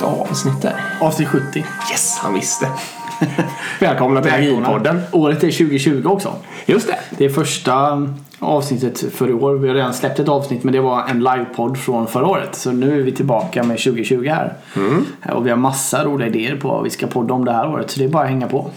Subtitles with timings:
[0.00, 1.06] vilket avsnitt det är.
[1.06, 1.58] Avsnitt 70.
[1.90, 2.68] Yes, han visste.
[3.80, 5.00] Välkomna till Agilpodden.
[5.12, 6.34] Året är 2020 också.
[6.66, 6.98] Just det.
[7.10, 8.06] Det är första
[8.38, 9.54] avsnittet för i år.
[9.54, 12.54] Vi har redan släppt ett avsnitt men det var en livepodd från förra året.
[12.54, 14.54] Så nu är vi tillbaka med 2020 här.
[15.34, 17.90] Och vi har massa roliga idéer på vad vi ska podda om det här året.
[17.90, 18.70] Så det är bara att hänga på.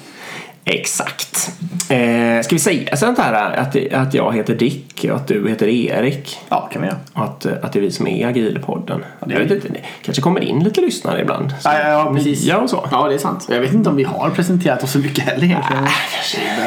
[0.66, 1.52] Exakt.
[1.90, 5.68] Eh, ska vi säga sånt här att, att jag heter Dick och att du heter
[5.68, 6.38] Erik?
[6.50, 6.98] Ja, kan vi göra.
[7.14, 9.06] Och att, att det är vi som är Agilpodden.
[9.26, 11.54] det jag vet inte, det kanske kommer in lite lyssnare ibland.
[11.64, 12.44] Ja, ja, ja, precis.
[12.44, 12.88] Nya och så.
[12.92, 13.48] Ja, det är sant.
[13.50, 15.88] Jag vet inte om vi har presenterat oss så mycket heller egentligen.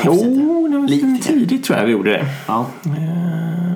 [0.05, 1.29] Jo, det var Lite.
[1.29, 2.27] tidigt tror jag vi gjorde det.
[2.47, 2.67] Ja.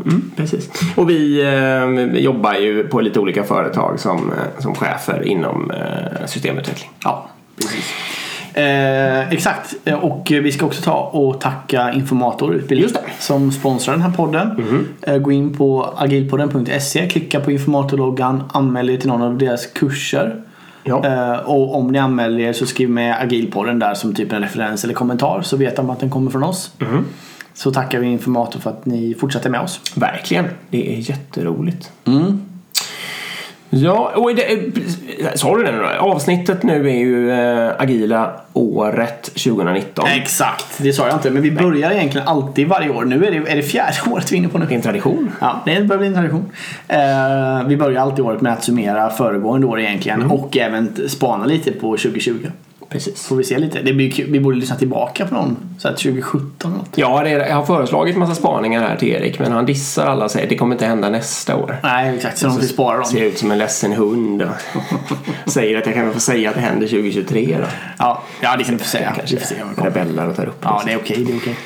[0.05, 0.71] Mm, precis.
[0.97, 6.27] Och vi eh, jobbar ju på lite olika företag som, eh, som chefer inom eh,
[6.27, 6.91] systemutveckling.
[7.05, 7.85] Ja, precis.
[8.61, 9.75] Eh, exakt.
[9.85, 14.51] Eh, Och vi ska också ta och tacka Informator Utbildning som sponsrar den här podden.
[15.03, 20.37] Eh, gå in på agilpodden.se, klicka på Informator-loggan, anmäl er till någon av deras kurser.
[20.85, 21.05] Ja.
[21.07, 24.85] Eh, och om ni anmäler er så skriv med Agilpodden där som typ en referens
[24.85, 26.71] eller kommentar så vet de att den kommer från oss.
[27.55, 29.81] Så tackar vi Informator för att ni fortsätter med oss.
[29.97, 30.45] Verkligen.
[30.71, 31.91] Det är jätteroligt.
[32.05, 32.41] Mm.
[33.73, 35.85] Ja, och det, är- sa du det nu?
[35.99, 40.09] Avsnittet nu är ju eh, Agila året 2019.
[40.09, 41.31] Exakt, det sa jag inte.
[41.31, 43.05] Men vi börjar egentligen alltid varje år.
[43.05, 44.67] Nu är det, är det fjärde året vi är inne på nu.
[44.67, 45.31] Det är en tradition.
[45.41, 46.53] Ja, det börjar bli en tradition.
[46.89, 51.71] Eh, vi börjar alltid året med att summera föregående år egentligen och även spana lite
[51.73, 52.47] på 2020.
[52.91, 53.27] Precis.
[53.27, 53.83] Får vi se lite.
[53.83, 54.31] Det blir kul.
[54.31, 55.57] Vi borde lyssna tillbaka på någon.
[55.79, 56.89] Så att 2017 eller något.
[56.95, 60.25] Ja, det är, jag har föreslagit massa spaningar här till Erik men han dissar alla
[60.25, 61.77] och säger att det kommer inte hända nästa år.
[61.83, 62.39] Nej, exakt.
[62.39, 63.05] Så de får spara dem.
[63.05, 64.49] Ser ut som en ledsen hund och
[65.51, 67.67] säger att jag kan få säga att det händer 2023 då.
[67.99, 69.13] Ja, ja det kan du få säga.
[69.17, 71.25] Kanske Vi får se det rebellar och tar upp Ja, det är okej.
[71.25, 71.57] det är okej.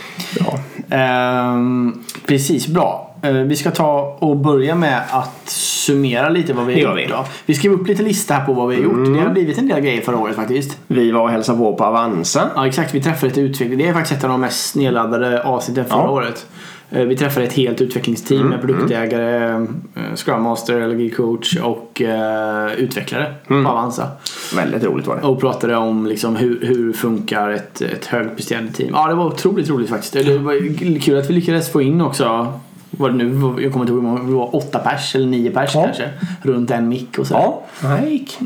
[0.41, 0.59] Bra.
[0.99, 3.14] Ehm, precis, bra.
[3.25, 6.99] Eh, vi ska ta och börja med att summera lite vad vi har gjort.
[6.99, 7.05] vi.
[7.05, 7.17] Mm.
[7.17, 7.25] Då.
[7.47, 9.15] Vi skrev upp lite lista här på vad vi har gjort.
[9.15, 10.79] Det har blivit en del grejer förra året faktiskt.
[10.87, 12.51] Vi var och hälsade på på Avanza.
[12.55, 13.79] Ja exakt, vi träffade ett utveckling.
[13.79, 16.11] Det är faktiskt ett av de mest nedladdade avsnitten förra Ja.
[16.11, 16.47] året.
[16.91, 19.53] Eh, Vi träffade ett helt utvecklingsteam med produktägare,
[19.95, 24.09] eh, Scrum Master, LG coach och eh, utvecklare på Avanza.
[24.57, 25.23] Väldigt roligt var det.
[25.23, 28.91] Och pratade om liksom hur, hur funkar ett, ett högpresterande team.
[28.93, 30.13] Ja det var otroligt roligt faktiskt.
[30.13, 32.53] Det var kul att vi lyckades få in också
[32.99, 35.75] vad det nu jag kommer inte ihåg många, vi var åtta pers eller nio pers
[35.75, 35.85] Ja.
[35.85, 36.11] kanske.
[36.43, 37.35] Runt en mick och så.
[37.35, 37.63] Ja,
[38.01, 38.39] det gick.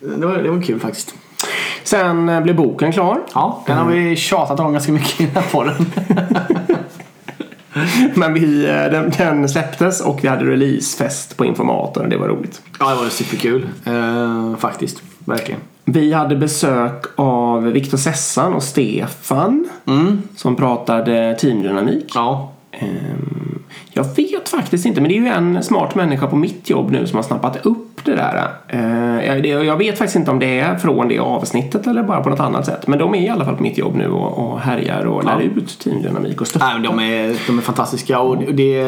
[0.00, 1.14] Det, var, det var kul faktiskt.
[1.84, 3.20] Sen eh, blev boken klar.
[3.34, 5.74] Ja, den har vi tjatat om ganska mycket i den här podden.
[8.14, 12.28] Men vi, eh, den, den släpptes och vi hade releasefest på Informator och det var
[12.28, 12.62] roligt.
[12.80, 13.68] Ja, det var superkul.
[13.84, 15.02] Eh, faktiskt.
[15.24, 15.60] Verkligen.
[15.84, 19.68] Vi hade besök av Viktor Sessan och Stefan
[20.36, 22.12] som pratade teamdynamik.
[22.14, 22.52] Ja.
[22.72, 23.57] Ehm,
[23.92, 27.06] Jag vet faktiskt inte, men det är ju en smart människa på mitt jobb nu
[27.06, 28.48] som har snappat upp det där.
[28.68, 32.40] Eh, Jag vet faktiskt inte om det är från det avsnittet eller bara på något
[32.40, 32.86] annat sätt.
[32.86, 35.60] Men de är i alla fall på mitt jobb nu och, härjar och lär Ja.
[35.60, 36.78] ut teamdynamik och stöttar.
[36.78, 38.84] De, är, de är fantastiska och det,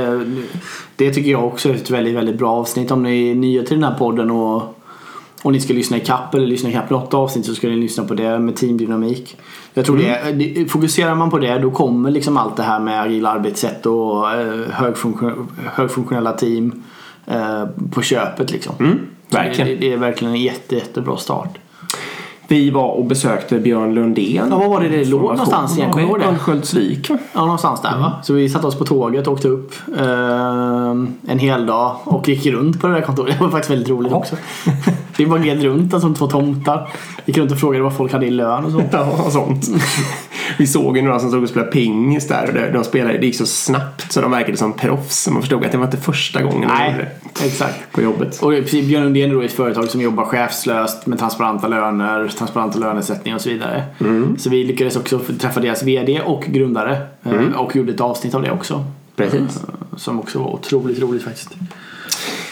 [0.96, 2.90] det tycker jag också är ett väldigt, väldigt bra avsnitt.
[2.90, 4.62] Om ni är nya till den här podden och,
[5.42, 7.76] och ni ska lyssna i kapp eller lyssna i kapp något avsnitt så ska ni
[7.76, 9.36] lyssna på det med teamdynamik.
[9.74, 13.02] Jag tror det, det, fokuserar man på det då kommer liksom allt det här med
[13.02, 16.82] agila arbetssätt och eh, högfunktion, högfunktionella team
[17.26, 18.74] eh, på köpet liksom.
[18.78, 19.70] Så verkligen.
[19.70, 21.58] Det, det är verkligen en jätte, jättebra start.
[22.50, 24.46] Vi var och besökte Björn Lundén.
[24.50, 25.90] Ja, var var det det låg någonstans igen?
[25.90, 26.26] Kommer ihåg det?
[26.26, 27.10] Örnsköldsvik?
[27.32, 28.12] Ja, någonstans där va?
[28.22, 30.90] Så vi satte oss på tåget och åkte upp eh,
[31.26, 33.34] en hel dag och gick runt på det där kontoret.
[33.38, 34.36] Det var faktiskt väldigt roligt också.
[35.16, 36.88] Vi bara gled runt som två tomtar.
[37.24, 38.82] Gick runt och frågade vad folk hade i lön och så.
[38.92, 39.68] Ja, och sånt.
[40.60, 43.26] Vi såg ju några som stod och spelade pingis där och de- de spelade, det
[43.26, 45.28] gick så snabbt så de verkade som proffs.
[45.28, 46.94] Man förstod att det var inte första gången Nej,
[47.38, 47.92] det exakt.
[47.92, 48.42] på jobbet.
[48.42, 53.34] Och Björn Lundén är då ett företag som jobbar chefslöst med transparenta löner, transparenta lönesättning
[53.34, 53.84] och så vidare.
[54.38, 58.42] Så vi lyckades också träffa deras VD och grundare eh, och gjorde ett avsnitt av
[58.42, 58.84] det också.
[59.16, 59.40] Precis.
[59.40, 61.50] Eh, Som också var otroligt roligt faktiskt.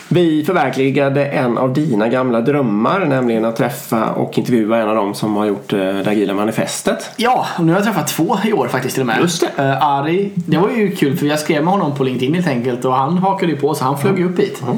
[0.08, 5.14] Vi förverkligade en av dina gamla drömmar, nämligen att träffa och intervjua en av dem
[5.14, 7.10] som har gjort eh, det agila manifestet.
[7.16, 9.20] Ja, och nu har jag träffat två i år faktiskt till och med.
[9.20, 9.62] Just det.
[9.62, 12.84] Eh, Ari, det var ju kul för jag skrev med honom på LinkedIn helt enkelt
[12.84, 14.62] och han hakade ju på så han flög ju upp hit.
[14.62, 14.74] Eh,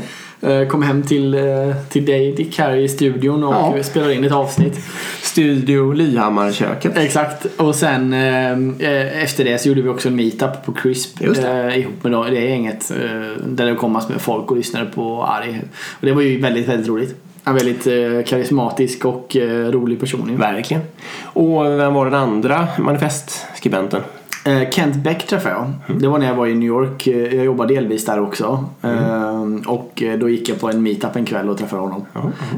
[0.68, 1.42] Kom hem till, eh,
[1.88, 3.82] till dig Dick här i studion och Ja.
[3.82, 4.78] spelade in ett avsnitt.
[5.22, 6.96] Studio Lyhammarköket.
[6.96, 7.46] Exakt.
[7.56, 11.78] Och sen eh, eh, efter det så gjorde vi också en meetup på Crisp eh,
[11.78, 12.90] ihop med det gänget.
[12.90, 15.56] Eh, där det kom massor med folk och lyssnade på Ari.
[16.00, 17.14] Och det var ju väldigt, väldigt roligt.
[17.44, 20.36] En väldigt eh, karismatisk och eh, rolig person.
[20.36, 20.82] Verkligen.
[21.22, 24.00] Och vem var den andra manifestskribenten?
[24.44, 25.98] Eh, Kent Beck träffade jag.
[26.00, 27.06] Det var när jag var i New York.
[27.06, 28.64] Eh, Jag jobbade delvis där också.
[28.82, 32.06] Eh, Ehm, och eh, då gick jag på en meetup en kväll och träffade honom.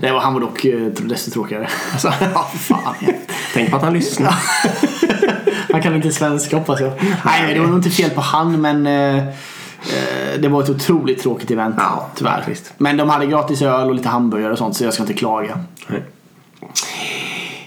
[0.00, 1.69] Det var, han var dock eh, desto tråkigare.
[2.34, 2.94] Ja, fan.
[3.55, 4.34] tänk på att han lyssnar.
[5.73, 6.93] Han kan inte svenska hoppas jag.
[7.25, 11.23] Nej, det var nog inte fel på han men eh, eh, det var ett otroligt
[11.23, 11.75] tråkigt event.
[11.79, 12.44] Ja, tyvärr.
[12.79, 15.58] Men de hade gratis öl och lite hamburgare och sånt så jag ska inte klaga.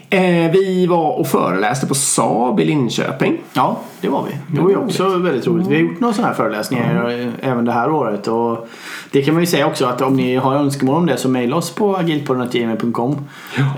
[0.10, 3.38] Eh, vi var och föreläste på Saab i Linköping.
[3.54, 4.56] Ja, det var vi.
[4.56, 5.68] Det var ju också väldigt roligt.
[5.68, 8.28] Vi har gjort några sådana här föreläsningar eh, även det här året.
[8.28, 8.68] Och
[9.12, 11.56] det kan man ju säga också att om ni har önskemål om det så mejla
[11.56, 13.16] oss på agilpodden.gmail.com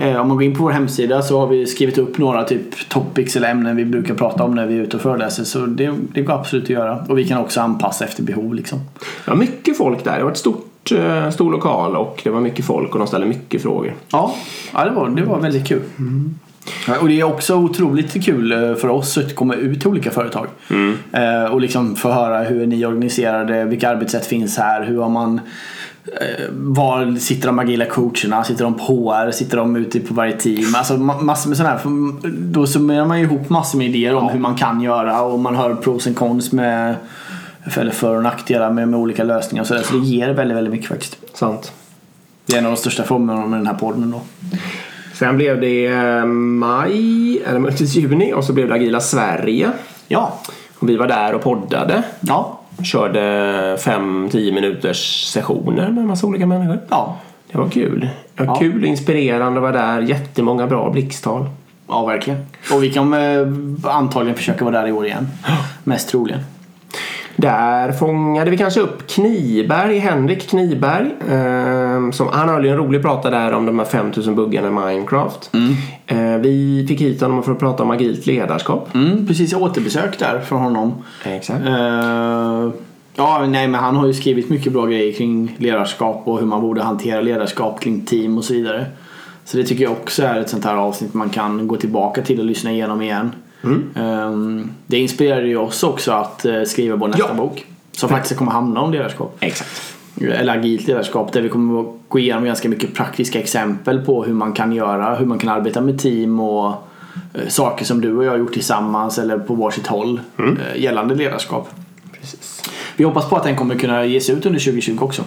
[0.00, 2.88] eh, Om man går in på vår hemsida så har vi skrivit upp några typ
[2.88, 5.44] topics eller ämnen vi brukar prata om när vi är ute och föreläser.
[5.44, 7.04] Så det, det går absolut att göra.
[7.08, 8.78] Och vi kan också anpassa efter behov liksom.
[9.26, 10.18] Var mycket folk där.
[10.18, 13.26] Det var ett stort, eh, stor lokal och det var mycket folk och de ställde
[13.26, 13.94] mycket frågor.
[14.12, 14.34] Ja,
[14.72, 15.82] ja det, var, det var väldigt kul.
[16.88, 20.10] Ja, Och det är också otroligt kul eh, för oss att komma ut till olika
[20.10, 20.46] företag.
[21.12, 25.40] Eh, och liksom få höra hur ni organiserade, vilka arbetssätt finns här, hur har man
[26.52, 28.44] var sitter de agila coacherna?
[28.44, 29.30] Sitter de på HR?
[29.30, 30.74] Sitter de ute på varje team?
[30.76, 32.30] Alltså ma- massor med sådana här.
[32.52, 35.74] Då summerar man ihop massor med idéer om hur man kan göra och man hör
[35.74, 36.94] pros and cons med
[37.76, 39.82] eller för och nackdelar med, med olika lösningar och så, där.
[39.82, 41.16] så det ger väldigt, väldigt mycket faktiskt.
[41.34, 41.72] Sant.
[42.46, 44.20] Det är en av de största förmånerna med den här podden då.
[45.14, 49.70] Sen blev det eh, maj, eller möjligtvis juni och så blev det Agila Sverige.
[50.08, 50.38] Ja,
[50.78, 52.02] Och vi var där och poddade.
[52.20, 53.20] ja, Körde
[53.76, 56.78] 5-10 minuters sessioner med en massa olika människor.
[56.88, 57.16] ja.
[57.52, 58.08] Det var kul.
[58.34, 58.58] Det var Ja.
[58.60, 60.00] kul och inspirerande att vara där.
[60.00, 61.46] Jättemånga bra blixttal.
[61.88, 62.46] Ja, verkligen.
[62.72, 65.28] Och vi kommer eh, antagligen försöka vara där i år igen.
[65.84, 66.40] Mest troligen.
[67.40, 71.06] Där fångade vi kanske upp Kniberg, Henrik Kniberg.
[71.30, 74.70] Eh, som, han höll ju en rolig prata där om de här 5000 buggarna i
[74.70, 75.50] Minecraft.
[76.06, 78.94] Eh, vi fick hit honom för att prata om agilt ledarskap.
[78.94, 80.94] Mm, precis, återbesök där från honom.
[81.24, 81.66] Exakt.
[81.66, 82.70] Eh,
[83.14, 86.60] ja, nej, men han har ju skrivit mycket bra grejer kring ledarskap och hur man
[86.60, 88.86] borde hantera ledarskap kring team och så vidare.
[89.44, 92.38] Så det tycker jag också är ett sånt här avsnitt man kan gå tillbaka till
[92.38, 93.32] och lyssna igenom igen.
[93.64, 94.32] Eh,
[94.86, 97.34] det inspirerade ju oss också att eh, skriva vår nästa Ja.
[97.34, 97.66] bok.
[97.92, 99.36] Som faktiskt kommer handla om ledarskap.
[99.40, 99.94] Exakt.
[100.20, 104.32] eller agilt ledarskap där vi kommer att gå igenom ganska mycket praktiska exempel på hur
[104.34, 106.68] man kan göra, hur man kan arbeta med team och
[107.34, 111.14] eh, saker som du och jag har gjort tillsammans eller på varsitt håll eh, gällande
[111.14, 111.68] ledarskap.
[112.20, 112.62] Precis.
[112.96, 115.22] Vi hoppas på att den kommer kunna ges ut under 2020 också.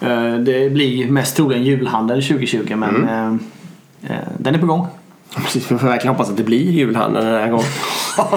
[0.00, 3.04] Eh, Det blir mest troligen julhandel 2020 men
[4.02, 4.86] eh, den är på gång.
[5.36, 7.66] Precis, vi får verkligen hoppas att det blir julhandeln den här gången.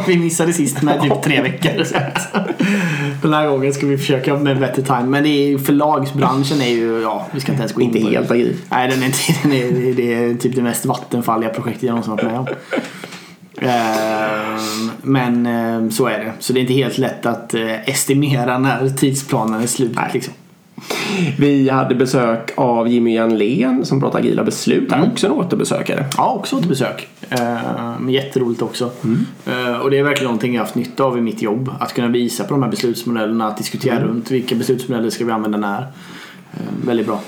[0.07, 1.83] vi missade sist med typ tre veckor.
[1.83, 1.95] Så
[3.21, 5.03] Den här gången ska vi försöka med bättre time.
[5.03, 8.09] Men det är, förlagsbranschen är ju, ja, vi ska inte ens gå in Inte på
[8.09, 8.15] det.
[8.15, 8.55] helt agil.
[8.69, 12.11] Nej, den är inte, den är, det är typ det mest vattenfalliga projektet jag någonsin
[12.11, 12.47] varit med om.
[13.61, 16.33] Ehm, Men ehm, så är det.
[16.39, 19.97] Så det är inte helt lätt att eh, estimera när tidsplanen är slut.
[20.13, 20.33] Liksom.
[21.39, 24.91] Vi hade besök av Jimmy Janlén som pratar agila beslut.
[24.91, 26.05] Han är också en återbesökare.
[26.17, 27.07] Ja, också ett besök.
[27.29, 28.91] Ehm, Jätteroligt också.
[29.03, 31.71] Ehm, Och det är verkligen någonting jag haft nytta av i mitt jobb.
[31.79, 35.57] Att kunna visa på de här beslutsmodellerna, att diskutera runt vilka beslutsmodeller ska vi använda
[35.57, 35.79] när.
[35.81, 35.87] Ehm,
[36.87, 37.19] Väldigt bra.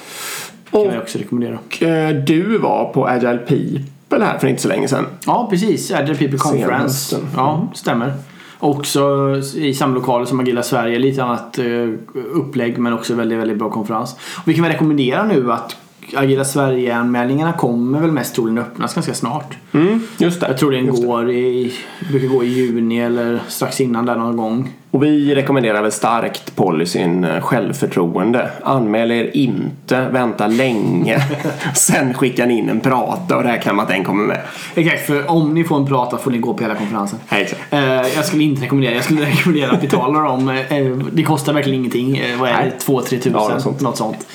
[0.72, 1.58] kan jag också rekommendera.
[1.68, 5.06] Och eh, du var på Agile People här för inte så länge sedan.
[5.26, 5.92] Ja, precis.
[5.92, 7.18] Agile People Conference.
[7.36, 8.14] Ja, stämmer.
[8.60, 11.00] Också i samma lokaler som Agila Sverige.
[11.00, 11.90] Lite annat eh,
[12.34, 14.16] upplägg men också väldigt, väldigt bra konferens.
[14.38, 15.76] Och vi kan väl rekommendera nu att
[16.16, 19.58] Agila Sverige-anmälningarna kommer väl mest troligen öppnas ganska snart.
[19.72, 20.48] Mm, just det.
[20.48, 21.74] Jag tror den går i,
[22.12, 24.74] brukar gå i juni eller strax innan där någon gång.
[24.92, 28.50] Och vi rekommenderar väl starkt policyn eh, självförtroende.
[28.64, 31.20] Anmäl er inte, vänta länge.
[31.76, 34.42] Sen skickar ni in en prata och räknar med att den kommer med.
[34.76, 37.20] Exakt, för om ni får en prata får ni gå på hela konferensen.
[37.30, 37.62] Exakt.
[37.74, 37.82] Eh,
[38.16, 40.50] jag skulle inte rekommendera, jag skulle rekommendera att betala dem.
[40.50, 42.22] Eh, det kostar verkligen ingenting.
[42.40, 42.86] Vad är det?
[42.86, 43.32] 2-3 tusen?
[43.36, 43.82] Ja, något sånt.
[43.82, 44.28] Något sånt.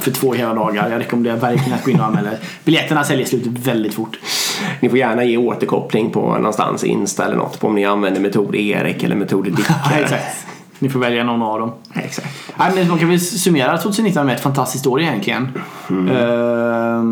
[0.00, 0.90] För två hela dagar.
[0.90, 2.38] Jag rekommenderar verkligen att gå in och anmäla er.
[2.64, 4.18] Biljetterna säljer slut väldigt fort.
[4.80, 8.54] Ni får gärna ge återkoppling på någonstans Insta eller något på om ni använder metod
[8.54, 9.66] Erik eller metod Dick.
[9.68, 10.46] Ja, exakt.
[10.78, 11.72] Ni får välja någon av dem.
[11.94, 12.28] Exakt.
[12.56, 15.48] Nej, men man kan väl summera 2019 med ett fantastiskt år egentligen.
[15.88, 17.02] Eh,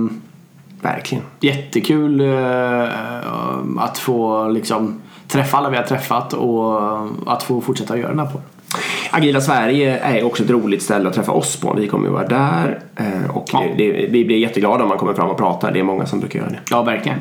[0.82, 1.24] Verkligen.
[1.40, 2.88] jättekul eh,
[3.78, 6.80] att få liksom träffa alla vi har träffat och
[7.26, 8.42] att få fortsätta göra den här podden.
[9.10, 11.74] Agila Sverige är också ett roligt ställe att träffa oss på.
[11.74, 13.64] Vi kommer ju vara där eh, och Ja.
[13.76, 15.72] det, det, vi blir jätteglada om man kommer fram och pratar.
[15.72, 16.58] Det är många som brukar göra det.
[16.70, 17.18] Ja, verkligen.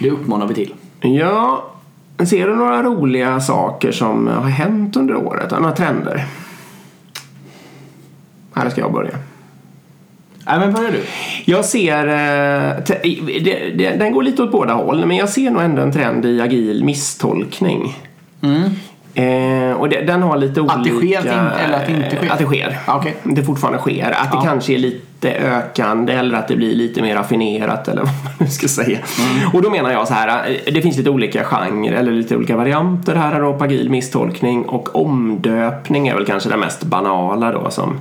[0.00, 0.74] Det uppmanar vi till.
[1.00, 1.64] Ja,
[2.18, 5.50] ser du några roliga saker som har hänt under året?
[5.50, 6.24] Några trender?
[8.54, 9.18] Här ska jag börja.
[10.46, 11.02] Nej, men börjar du.
[11.44, 15.92] Jag ser, eh, den går lite åt båda håll, men jag ser nog ändå en
[15.92, 17.96] trend i agil misstolkning.
[19.14, 20.74] Eh, och det, den har lite olika...
[20.74, 22.30] Att det sker, eller att det inte sker?
[22.30, 22.78] Att det sker.
[22.86, 23.16] Ja, okej.
[23.22, 24.10] Det fortfarande sker.
[24.10, 28.12] Att det kanske är lite ökande eller att det blir lite mer raffinerat eller vad
[28.24, 28.98] man nu ska säga.
[28.98, 29.50] Mm.
[29.52, 32.56] Och då menar jag så här, eh, det finns lite olika genrer eller lite olika
[32.56, 38.00] varianter här av agil misstolkning och omdöpning är väl kanske det mest banala då som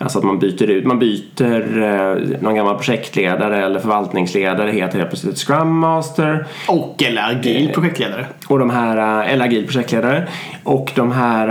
[0.00, 5.10] Alltså att man byter ut, man byter eh, någon gammal projektledare eller förvaltningsledare heter helt
[5.10, 6.46] plötsligt Scrum Master.
[6.68, 8.26] Och eller agil projektledare.
[8.48, 10.28] Och de här, eh, eller agil projektledare.
[10.64, 11.48] Och de här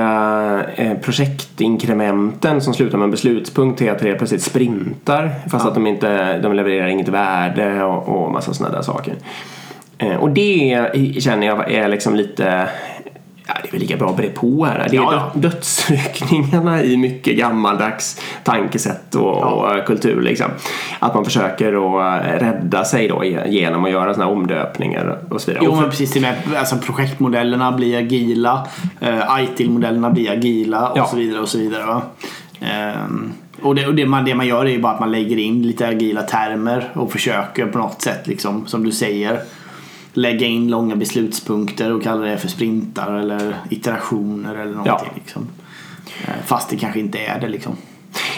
[0.75, 5.32] eh, projektinkrementen som slutar med en beslutspunkt heter helt plötsligt sprintar.
[5.51, 9.13] Fast att de inte, de levererar inget värde och, och massa sådana där saker.
[9.98, 10.89] Eh, och det
[11.20, 12.70] känner jag är liksom lite
[13.48, 14.88] Ja, det är väl lika bra att bre på här.
[14.89, 15.32] Det är Ja, ja.
[15.34, 20.22] dö- dödsryckningarna i mycket gammaldags tankesätt och, och kultur.
[20.22, 20.46] Liksom.
[21.00, 25.51] Att man försöker att rädda sig då genom att göra sådana här omdöpningar och så
[25.51, 25.66] vidare.
[25.68, 28.68] Jo men precis, till med, alltså projektmodellerna blir agila,
[29.04, 31.06] uh, ITIL-modellerna blir agila och Ja.
[31.06, 31.86] så vidare och så vidare.
[31.86, 32.01] Va?
[32.62, 35.38] Ehm, och det, och det, man, det man gör är ju bara att man lägger
[35.38, 39.39] in lite agila termer och försöker på något sätt, liksom, som du säger,
[40.18, 45.12] lägga in långa beslutspunkter och kalla det för sprintar eller iterationer eller någonting.
[45.16, 45.48] Liksom.
[46.24, 47.76] Eh, Fast det kanske inte är det liksom.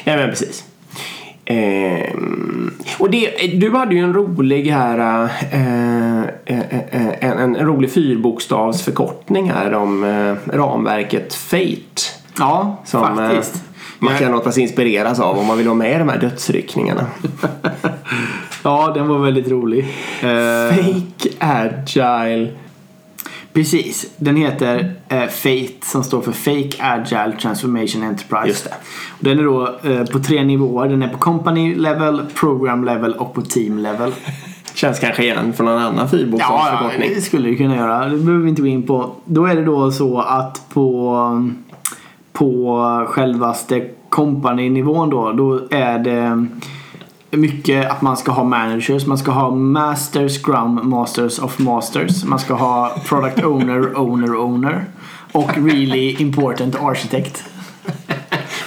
[0.04, 0.64] Ja men precis.
[1.46, 7.92] Ehm, och det, du hade ju en rolig här, eh, eh, eh, en, en rolig
[7.92, 12.02] fyrbokstavsförkortning här om eh, ramverket Fate.
[12.40, 13.64] Ja, Som eh, faktiskt.
[14.00, 17.06] man kan låta sig inspireras av om man vill vara med i de här dödsryckningarna.
[18.64, 19.80] Ja, den var väldigt rolig.
[20.22, 22.48] Eh, Fake Agile.
[23.54, 28.48] Precis, den heter eh, FATE som står för Fake Agile Transformation Enterprise.
[28.48, 28.74] Just det.
[29.20, 30.90] Och Den är då eh, på tre nivåer.
[30.90, 34.12] Den är på company level, program level och på team level.
[34.74, 37.10] Känns kanske igen från någon annan Ja, fyrbokstavsförkortning.
[37.16, 38.06] det skulle det kunna göra.
[38.10, 39.12] Det behöver vi inte gå in på.
[39.26, 41.50] Då är det då så att på,
[42.34, 46.48] på självaste company-nivån då, då är det
[47.32, 52.24] mycket att man ska ha managers, man ska ha master, scrum, masters of masters.
[52.24, 54.86] Man ska ha product owner, owner, owner.
[55.32, 57.44] Och really important architect.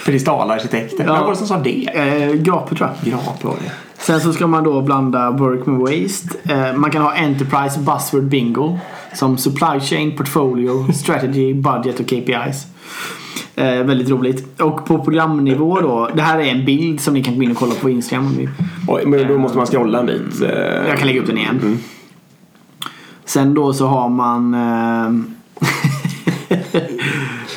[0.04, 1.04] Kristalarkitekter.
[1.06, 1.12] Ja.
[1.12, 1.86] Vem var det som sa det?
[1.94, 3.12] Eh, Grape tror jag.
[3.12, 3.72] Grap var det.
[3.98, 6.54] Sen så ska man då blanda work med waste.
[6.54, 8.78] Eh, man kan ha enterprise buzzword bingo.
[9.14, 12.66] Som supply chain, portfolio, strategy, budget och KPIs.
[13.56, 14.60] Eh, väldigt roligt.
[14.60, 16.08] Och på programnivå då.
[16.14, 18.48] Det här är en bild som ni kan gå in och kolla på Instagram.
[18.88, 20.42] Oj, men då måste man scrolla en bit.
[20.42, 20.48] eh.
[20.88, 21.78] Jag kan lägga upp den igen.
[23.24, 25.10] Sen då så har man eh,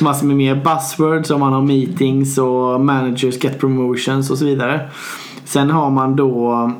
[0.00, 4.88] massor med mer buzzwords om man har meetings och managers get promotions och så vidare.
[5.44, 6.70] Sen har man då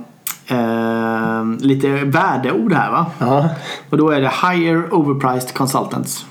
[0.46, 3.06] eh, lite värdeord här va.
[3.18, 3.48] Ja,
[3.90, 6.26] Och då är det higher overpriced consultants.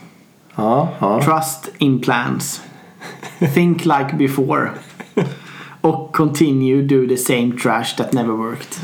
[0.55, 1.21] ja.
[1.25, 2.61] Trust in plans.
[3.53, 4.69] Think like before.
[5.81, 8.77] Och continue do the same trash that never worked.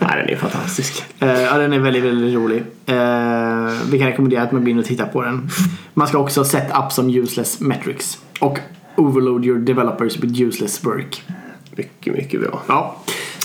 [0.00, 1.04] Nej, den är fantastisk.
[1.20, 2.58] Eh, ja, den är väldigt, väldigt rolig.
[2.58, 5.48] Uh, vi kan rekommendera att man går in och tittar på den.
[5.94, 8.18] Man ska också set up som useless metrics.
[8.40, 8.58] Och
[8.96, 11.22] overload your developers with useless work.
[11.70, 12.62] Mycket, mycket bra.
[12.68, 12.96] Ja,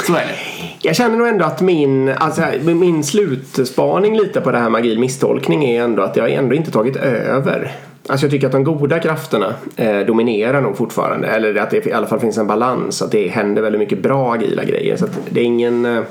[0.07, 0.35] så är det.
[0.79, 4.99] Jag känner nog ändå att min, alltså, min slutspaning lite på det här med agil
[4.99, 7.71] misstolkning är ändå att jag ändå inte tagit över.
[8.07, 11.27] Alltså jag tycker att de goda krafterna eh, dominerar nog fortfarande.
[11.27, 13.01] Eller att det i alla fall finns en balans.
[13.01, 14.97] Att det händer väldigt mycket bra agila grejer.
[14.97, 15.85] Så det är ingen...
[15.85, 16.03] Eh,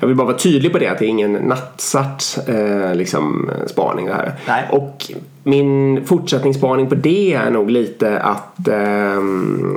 [0.00, 4.06] jag vill bara vara tydlig på det att det är ingen nattsatt eh, liksom, spaning
[4.06, 4.32] det här.
[4.46, 4.64] Nej.
[4.70, 5.12] Och
[5.42, 9.76] min fortsättningsspaning på det är nog lite att ehm,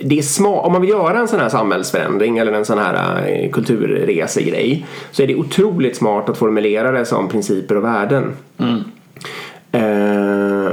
[0.00, 3.26] det är smart, om man vill göra en sån här samhällsförändring eller en sån här
[3.28, 8.32] eh, kulturresegrej så är det otroligt smart att formulera det som principer och värden.
[8.58, 8.76] Eh,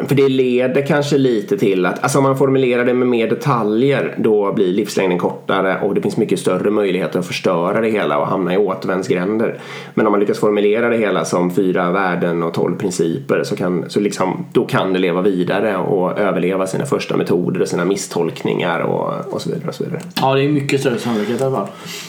[0.08, 4.16] för det leder kanske lite till att, alltså om man formulerar det med mer detaljer
[4.18, 8.28] då blir livslängden kortare och det finns mycket större möjligheter att förstöra det hela och
[8.28, 9.60] hamna i återvändsgränder.
[9.94, 13.90] Men om man lyckas formulera det hela som fyra värden och tolv principer så, kan,
[13.90, 18.80] så liksom, då kan det leva vidare och överleva sina första metoder och sina misstolkningar
[18.80, 19.68] och, och så vidare.
[19.68, 20.02] Och så vidare.
[20.22, 21.68] Ja, det är mycket större sannolikhet i alla fall.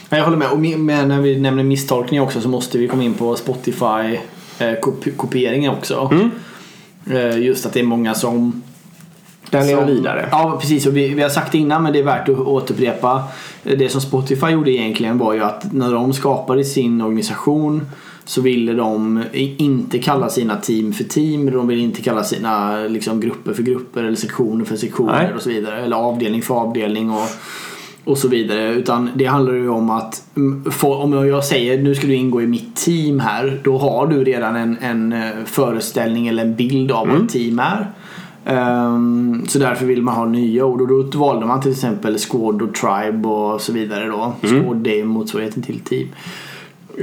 [0.09, 0.79] Men Jag håller med.
[0.79, 4.19] Med, när vi nämner misstolkning också så måste vi komma in på Spotify
[4.59, 6.11] eh, också.
[6.13, 6.27] Eh,
[7.39, 8.63] just att det är många som
[9.51, 10.29] Den lever vidare.
[10.31, 10.87] Ja, precis.
[10.87, 13.25] Och vi, vi har sagt det innan men det är värt att återupprepa.
[13.63, 17.87] Det som Spotify gjorde egentligen var ju att när de skapade sin organisation
[18.25, 21.51] så ville de inte kalla sina team för team.
[21.51, 25.33] De ville inte kalla sina liksom, grupper för grupper eller sektioner för sektioner Nej.
[25.35, 25.83] och så vidare.
[25.83, 27.11] Eller avdelning för avdelning.
[27.11, 27.29] Och,
[28.09, 28.73] och så vidare.
[28.73, 32.47] Utan det handlar ju om att mm, om jag säger nu ska du ingå i
[32.47, 33.61] mitt team här.
[33.65, 37.59] Då har du redan en, en eh, föreställning eller en bild av vad ett team
[37.59, 37.91] är.
[38.45, 42.63] Ehm, så därför vill man ha nya ord och då valde man till exempel Squad
[42.63, 44.33] och Tribe och så vidare då.
[44.43, 46.09] Squad det är motsvarigheten till team.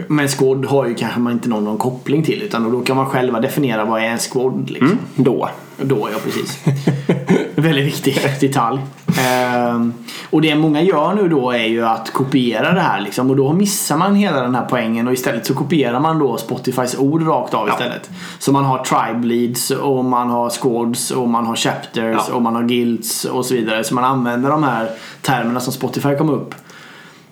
[0.08, 3.06] Men Squad har ju kanske man inte någon, någon koppling till utan då kan man
[3.06, 4.98] själva definiera vad är en Squad liksom.
[5.16, 5.50] Då.
[5.82, 6.60] Då ja, precis.
[7.56, 8.80] Väldigt viktig detalj.
[9.20, 9.94] Ehm,
[10.30, 13.30] och det många gör nu då är ju att kopiera det här liksom.
[13.30, 16.96] Och då missar man hela den här poängen och istället så kopierar man då Spotifys
[16.98, 18.10] ord rakt av istället.
[18.40, 22.34] Så man har tribe leads och man har squads och man har chapters Ja.
[22.36, 23.84] och man har guilds och så vidare.
[23.84, 24.90] Så man använder de här
[25.22, 26.56] termerna som Spotify kom upp.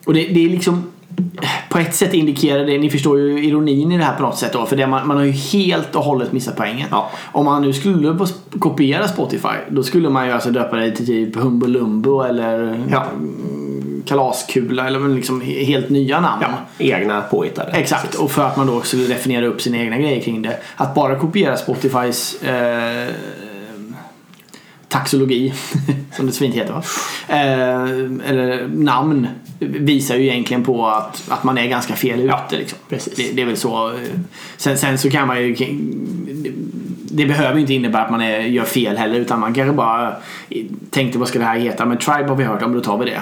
[0.05, 0.92] Och det, det är liksom
[1.69, 4.53] på ett sätt indikerar det, ni förstår ju ironin i det här på något sätt
[4.53, 4.65] då.
[4.65, 6.87] För det, man, man har ju helt och hållet missat poängen.
[6.91, 7.11] Ja.
[7.31, 8.17] Om man nu skulle
[8.59, 13.05] kopiera Spotify då skulle man ju alltså döpa det till typ Humbo Lumbo eller Ja.
[14.05, 16.43] Kalaskula eller liksom he- helt nya namn.
[16.77, 17.71] Ja, egna påhittade.
[17.71, 20.57] Exakt, och för att man då skulle definiera upp sina egna grejer kring det.
[20.75, 23.07] Att bara kopiera Spotifys eh,
[24.93, 25.53] taxologi,
[26.15, 26.83] som det så fint heter va?
[27.27, 29.27] Eh, eller namn
[29.59, 32.27] visar ju egentligen på att, att man är ganska fel ute.
[32.27, 32.77] Ja, liksom.
[32.89, 33.15] precis.
[33.15, 33.89] Det, det är väl så.
[33.89, 33.95] eh,
[34.57, 35.55] Sen, sen så kan man ju
[37.15, 40.13] det behöver inte innebära att man är, gör fel heller utan man kanske bara
[40.89, 43.05] tänkte vad ska det här heta men Tribe har vi hört om då tar vi
[43.05, 43.21] det.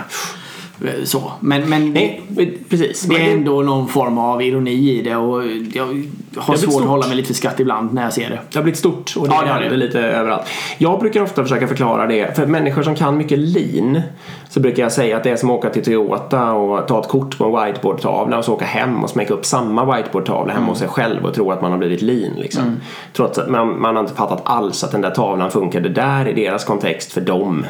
[0.87, 1.31] Eh, Så.
[1.39, 2.21] Men, men Nej,
[2.69, 3.01] precis.
[3.01, 6.05] det är ändå någon form av ironi i det och jag
[6.37, 6.81] har svårt stort.
[6.83, 8.39] att hålla mig lite för skratt ibland när jag ser det.
[8.51, 9.75] Det har blivit stort och det, Ja, det händer det.
[9.77, 10.43] lite överallt.
[10.77, 12.35] Jag brukar ofta försöka förklara det.
[12.35, 14.01] För människor som kan mycket lean
[14.49, 17.07] så brukar jag säga att det är som att åka till Toyota och ta ett
[17.07, 20.79] kort på en whiteboardtavla och så åka hem och smäcka upp samma whiteboardtavla hemma hos
[20.79, 22.33] sig själv och tro att man har blivit lean.
[22.37, 22.77] Liksom.
[23.13, 26.33] Trots att man, man har inte fattat alls att den där tavlan funkade där i
[26.33, 27.65] deras kontext för dem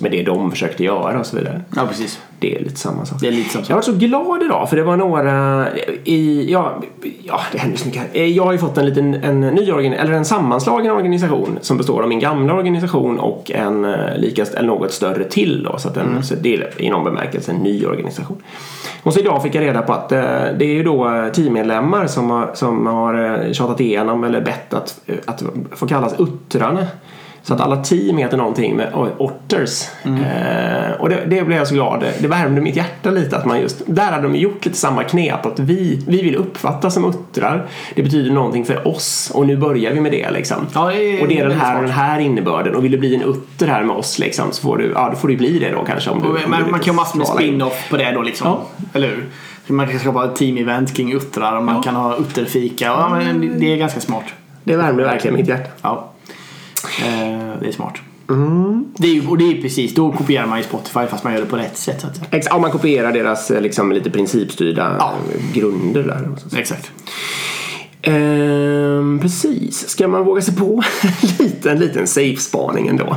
[0.00, 1.60] med det de försökte göra och så vidare.
[1.76, 2.20] Ja, precis.
[2.40, 3.20] Det är lite samma sak.
[3.20, 5.66] Det är lite som Jag var så glad idag för det var några
[6.04, 6.82] i, ja,
[7.22, 10.24] ja det händer så mycket Jag har ju fått en liten, en ny eller en
[10.24, 15.24] sammanslagen organisation som består av min gamla organisation och en eh, lika, eller något större
[15.24, 15.78] till då.
[15.78, 18.42] Så, att en, så det är i någon bemärkelse en ny organisation.
[19.02, 20.20] Och så idag fick jag reda på att eh,
[20.58, 24.74] det är ju då eh, teammedlemmar som har, som har eh, tjatat igenom eller bett
[24.74, 26.86] att, eh, att få kallas uttrarna.
[27.48, 29.88] Så att alla team heter någonting med otters.
[30.04, 32.04] Eh, och det, det blev jag så glad.
[32.20, 35.46] Det värmde mitt hjärta lite att man just, där hade de gjort lite samma knep.
[35.46, 37.66] Att vi, vi vill uppfattas som uttrar.
[37.94, 40.56] Det betyder någonting för oss och nu börjar vi med det liksom.
[40.74, 42.74] Ja, det och det är den här och den här innebörden.
[42.74, 45.16] Och vill du bli en utter här med oss liksom så får du, ja då
[45.16, 46.10] får du bli det då kanske.
[46.10, 48.22] Om du, om du Man, man lyckas kan ha massor med spin-off på det då
[48.22, 48.46] liksom.
[48.46, 48.62] Ja.
[48.92, 49.26] Eller hur?
[49.66, 51.82] Man kan skapa ett team-event kring uttrar och man Ja.
[51.82, 52.84] kan ha utterfika.
[52.84, 54.24] Ja, men det är ganska smart.
[54.64, 55.70] Det värmde verkligen mitt hjärta.
[55.82, 56.10] Ja.
[56.84, 57.94] Eh, det är smart.
[58.96, 61.32] Det är ju, och det är ju precis, då kopierar man ju Spotify fast man
[61.32, 62.00] gör det på rätt sätt.
[62.00, 62.26] Så att säga.
[62.30, 65.12] Ex- Om man kopierar deras eh, liksom, lite principstyrda Ja.
[65.54, 66.28] grunder där.
[66.60, 66.90] Exakt.
[68.02, 69.88] Ehm, precis.
[69.88, 73.16] Ska man våga sig på en liten, liten safe-spaning ändå?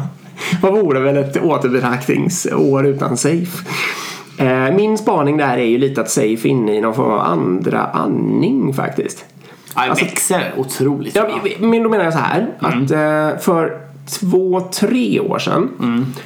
[0.62, 3.65] Vad vore väl ett återbetraktningsår utan safe?
[4.38, 7.19] Eh, min spaning där är ju lite att safe är inne i någon form av
[7.19, 9.26] andra andning faktiskt.
[9.75, 11.15] Ja, Alltså- växer otroligt.
[11.15, 11.27] Ja,
[11.60, 13.77] men då menar jag så här att eh, för
[14.19, 15.69] två, tre år sedan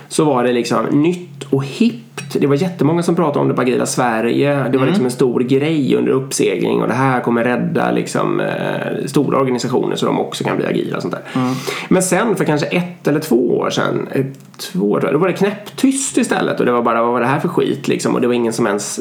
[0.08, 2.02] så var det liksom nytt och hippt.
[2.34, 4.70] Det var jättemånga som pratade om det på Agila Sverige.
[4.72, 9.06] Det var liksom en stor grej under uppsegling och det här kommer rädda liksom, eh,
[9.06, 11.54] stora organisationer så de också kan bli agila och sånt där.
[11.90, 14.26] Men sen för kanske ett eller två år sedan, eh,
[14.58, 17.40] två år, då var det knäpptyst istället och det var bara vad var det här
[17.40, 19.00] för skit liksom och det var ingen som ens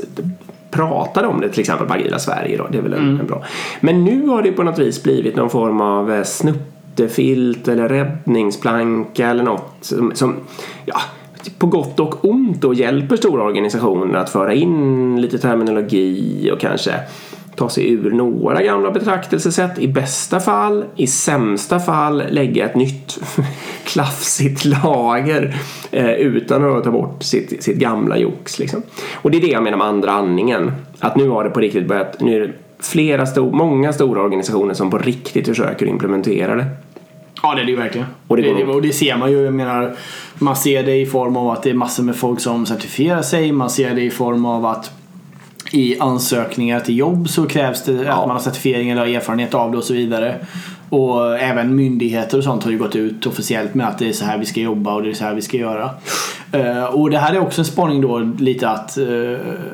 [0.75, 2.67] pratade om det till exempel på Agila Sverige då.
[2.71, 3.45] Det är väl en, en bra.
[3.81, 9.29] Men nu har det på något vis blivit någon form av eh, snuttefilt eller räddningsplanka
[9.29, 10.37] eller något som, som
[10.85, 11.01] ja,
[11.59, 16.95] på gott och ont då hjälper stora organisationer att föra in lite terminologi och kanske
[17.57, 23.19] ta sig ur några gamla betraktelsesätt i bästa fall, i sämsta fall lägga ett nytt
[23.85, 25.57] klafsigt lager
[25.91, 28.59] eh, utan att ta bort sitt, sitt gamla jox.
[28.59, 28.83] Liksom.
[29.15, 30.73] Och det är det jag menar med andra andningen.
[30.99, 34.75] Att nu har det på riktigt börjat, nu är det flera stor, många stora organisationer
[34.75, 36.67] som på riktigt försöker implementera det.
[37.43, 38.07] Ja det är det ju verkligen.
[38.29, 39.45] Och det det, och det ser man ju.
[39.45, 39.97] Jag menar,
[40.39, 43.53] man ser det i form av att det är massor med folk som certifierar sig.
[43.53, 44.91] Man ser det i form av att
[45.75, 49.79] i ansökningar till jobb så krävs det att man har certifiering eller erfarenhet av det
[49.79, 50.37] och så vidare.
[50.89, 54.25] Och även myndigheter och sånt har ju gått ut officiellt med att det är så
[54.25, 55.91] här vi ska jobba och det är så här vi ska göra.
[56.53, 59.07] Eh, och det här är också en spaning då lite att, eh,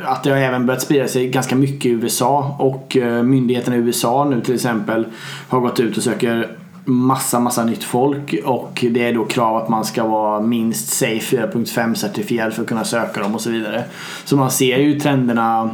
[0.05, 3.79] att det har även börjat sprida sig ganska mycket i USA och uh, myndigheterna i
[3.79, 5.07] USA nu till exempel
[5.49, 6.49] har gått ut och söker
[6.85, 11.37] massa, massa nytt folk och det är då krav att man ska vara minst Safe
[11.37, 13.85] 4.5 certifierad för att kunna söka dem och så vidare.
[14.25, 15.71] Så man ser ju trenderna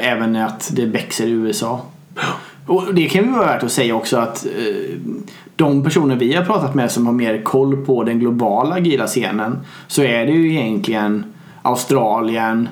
[0.00, 1.80] även att det växer i USA.
[2.66, 4.96] Och det kan ju vara värt att säga också att eh,
[5.56, 9.58] de personer vi har pratat med som har mer koll på den globala agila scenen
[9.86, 11.24] så är det ju egentligen
[11.62, 12.68] Australien,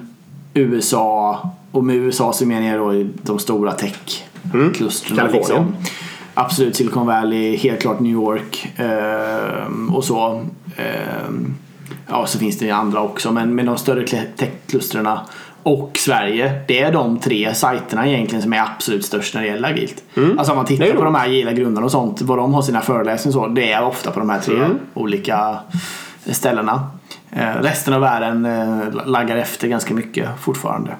[0.54, 5.18] USA och med USA så menar jag då de stora tech-klustren.
[5.18, 5.32] Mm.
[5.32, 5.74] Liksom.
[6.34, 10.42] Absolut Silicon Valley, helt klart New York eh, och så.
[10.76, 11.28] Eh,
[12.06, 15.08] ja, så finns det ju andra också men med de större tech-klustren
[15.68, 16.60] och Sverige.
[16.66, 20.02] Det är de tre sajterna egentligen som är absolut störst när det gäller agilt.
[20.16, 20.38] Mm.
[20.38, 22.80] Alltså om man tittar på de här agila grundarna och sånt, vad de har sina
[22.80, 24.78] föreläsningar så, det är ofta på de här tre mm.
[24.94, 25.56] olika
[26.26, 26.90] ställena.
[27.30, 30.90] Eh, resten av världen eh, laggar efter ganska mycket fortfarande.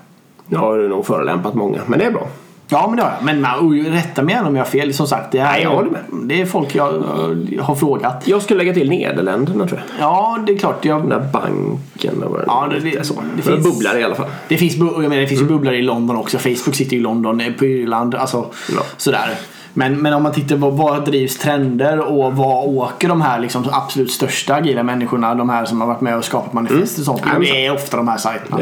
[0.49, 2.29] Ja, det är nog förolämpat många, men det är bra.
[2.69, 3.25] Ja men det har jag.
[3.25, 4.95] Men man, rätta mig gärna om jag har fel.
[4.95, 6.01] Som sagt, det, är, Nej, jag håller med.
[6.11, 7.05] det är folk jag,
[7.51, 8.23] jag har frågat.
[8.25, 10.09] Jag skulle lägga till Nederländerna tror jag.
[10.09, 10.85] Ja, det är klart.
[10.85, 11.01] Jag...
[11.01, 13.15] Den där banken och ja, det, det, så.
[13.37, 14.29] det finns bubblar i alla fall.
[14.49, 15.53] Det finns, jag menar, det finns mm.
[15.53, 16.39] bubblare i London också.
[16.39, 18.15] Facebook sitter i London, på Irland.
[18.15, 18.83] Alltså, ja.
[18.97, 19.35] sådär.
[19.75, 23.65] Men, men om man tittar på vad drivs trender och vad åker de här liksom,
[23.73, 27.23] absolut största agila människorna, de här som har varit med och skapat manifest och sånt.
[27.27, 27.41] Mm.
[27.41, 28.61] Det är ofta de här sajterna.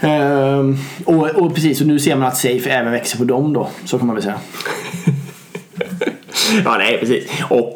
[0.00, 3.68] Ehm, och, och, precis, och nu ser man att Safe även växer på dem då.
[3.84, 4.38] Så kan man väl säga.
[6.64, 7.30] ja, nej precis.
[7.48, 7.74] Och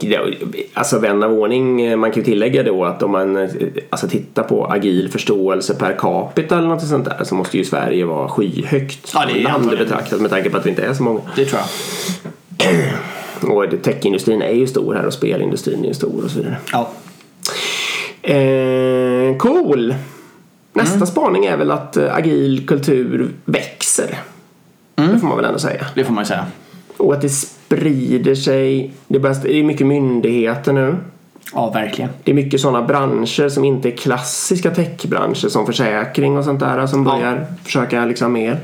[0.74, 3.48] alltså vän av ordning, man kan ju tillägga då att om man
[3.90, 8.04] alltså, tittar på agil förståelse per capita eller något sånt där så måste ju Sverige
[8.04, 11.02] vara skyhögt ja, det är land betraktat med tanke på att vi inte är så
[11.02, 11.20] många.
[11.36, 11.68] Det tror jag.
[13.50, 16.56] och techindustrin är ju stor här och spelindustrin är ju stor och så vidare.
[16.72, 16.90] Ja.
[18.22, 19.94] Eh, cool!
[20.72, 21.06] Nästa mm.
[21.06, 24.18] spaning är väl att eh, agil kultur växer.
[24.96, 25.12] Mm.
[25.12, 25.86] Det får man väl ändå säga.
[25.94, 26.46] Det får man säga.
[26.96, 28.94] Och att det sprider sig.
[29.08, 30.96] Det är mycket myndigheter nu.
[31.54, 32.10] Ja, verkligen.
[32.24, 36.86] Det är mycket sådana branscher som inte är klassiska techbranscher som försäkring och sånt där
[36.86, 37.56] som börjar ja.
[37.64, 38.58] försöka liksom mer.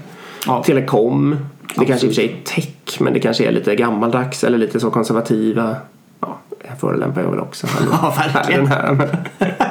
[0.46, 0.62] Ja.
[0.62, 1.30] Telekom.
[1.30, 1.36] Det
[1.68, 1.88] Absolut.
[1.88, 4.80] kanske i och för sig är tech men det kanske är lite gammaldags eller lite
[4.80, 5.76] så konservativa.
[6.20, 6.38] Ja,
[6.80, 7.66] förolämpar jag väl också.
[7.90, 8.66] Ja, verkligen.
[8.66, 9.08] Här,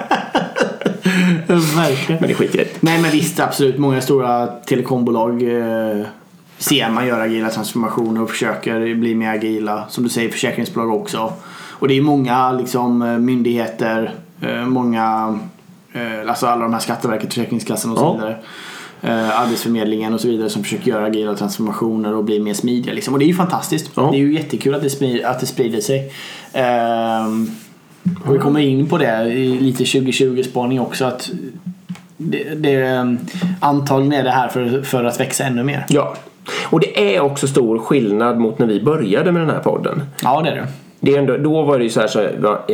[1.75, 2.21] Verkligen.
[2.21, 3.77] Men det skiter i Nej men visst absolut.
[3.77, 6.05] Många stora telekombolag eh,
[6.57, 9.85] ser man göra agila transformationer och försöker bli mer agila.
[9.89, 11.33] Som du säger försäkringsbolag också.
[11.69, 15.39] Och det är många liksom, eh, myndigheter, eh, många,
[15.93, 18.37] eh, alltså alla de här Skatteverket, Försäkringskassan och så vidare.
[19.01, 22.93] Eh, Arbetsförmedlingen och så vidare som försöker göra agila transformationer och bli mer smidiga.
[22.93, 23.13] Liksom.
[23.13, 23.91] Och det är ju fantastiskt.
[23.95, 24.09] Ja.
[24.11, 26.13] Det är ju jättekul att det, att det sprider sig.
[26.53, 27.27] Eh,
[28.25, 31.05] och vi kommer in på det i lite 2020-spaning också.
[31.05, 31.29] att
[32.17, 33.17] det, det,
[33.59, 35.85] antagligen är det här för, för att växa ännu mer.
[35.89, 36.15] Ja,
[36.69, 40.01] och det är också stor skillnad mot när vi började med den här podden.
[40.23, 40.67] Ja, det är det.
[40.99, 42.27] det är ändå, då var det ju så här så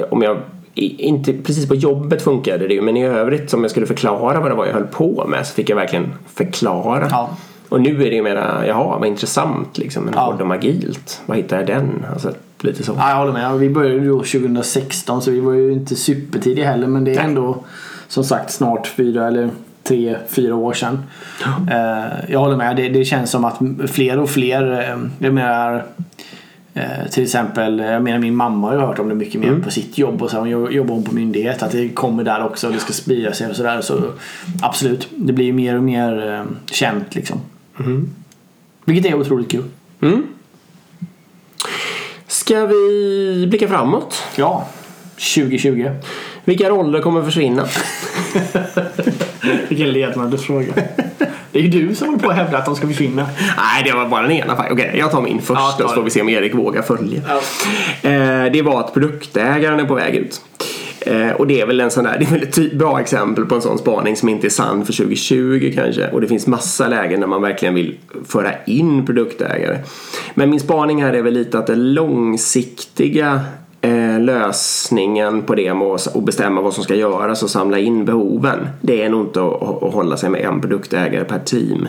[0.10, 0.38] om jag
[0.76, 4.52] inte precis på jobbet funkade det ju men i övrigt som jag skulle förklara vad
[4.52, 7.08] det var jag höll på med så fick jag verkligen förklara.
[7.12, 7.30] Ja.
[7.70, 10.32] Och nu är det ju mera, jaha vad intressant liksom, en ja.
[10.32, 11.22] podd om agilt.
[11.26, 12.06] Var hittar jag den?
[12.14, 12.32] Alltså,
[12.64, 12.96] lite så.
[12.98, 13.60] Ja, jag håller med.
[13.60, 17.64] Vi började ju 2016 så vi var ju inte supertidiga heller men det är ändå
[18.08, 19.50] som sagt snart fyra eller
[19.84, 21.04] tre, fyra år sedan.
[21.72, 22.76] Eh, jag håller med.
[22.76, 25.86] Det, det, känns som att fler och fler, eh, jag menar
[26.74, 29.62] eh, till exempel, jag menar min mamma har ju hört om det mycket mer mm.
[29.62, 32.68] på sitt jobb och så hon jobbar hon på myndighet att det kommer där också
[32.68, 33.82] och det ska sprida sig och sådär.
[33.82, 34.04] Så
[34.62, 37.38] absolut, det blir ju mer och mer känt liksom.
[37.80, 38.10] Mm.
[38.86, 39.64] Vilket är otroligt kul.
[40.02, 40.24] Mm.
[42.46, 44.24] Ska vi blicka framåt?
[44.36, 44.68] Ja,
[45.36, 45.92] 2020.
[46.44, 47.68] Vilka roller kommer försvinna?
[49.70, 50.74] Vilken ledande fråga.
[51.52, 53.28] Det är ju du som håller på att hävda att de ska försvinna.
[53.58, 54.54] Nej, det var bara den ena.
[54.54, 57.22] Okej, okay, jag tar min först ja, så får vi se om Erik vågar följa.
[57.28, 57.42] Ja.
[58.10, 60.42] Eh, det var att produktägaren är på väg ut.
[61.06, 63.46] Eh, och det är väl en sån där, det är väl ett typ bra exempel
[63.46, 66.10] på en sån spaning som inte är sann för 2020 kanske.
[66.10, 69.80] Och det finns massa lägen där man verkligen vill föra in produktägare.
[70.34, 73.42] Men min spaning här är väl lite att det långsiktiga
[73.82, 78.68] eh, lösningen på det med att bestämma vad som ska göras och samla in behoven.
[78.82, 81.88] Det är nog inte att hålla sig med en produktägare per team.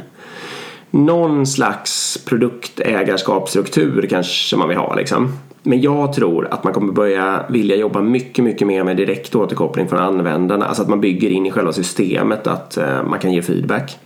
[0.90, 5.32] Någon slags produktägarskapsstruktur kanske man vill ha liksom.
[5.66, 9.88] Men jag tror att man kommer börja vilja jobba mycket, mycket mer med direkt återkoppling
[9.88, 10.66] från användarna.
[10.66, 13.98] Alltså att man bygger in i själva systemet att eh, man kan ge feedback.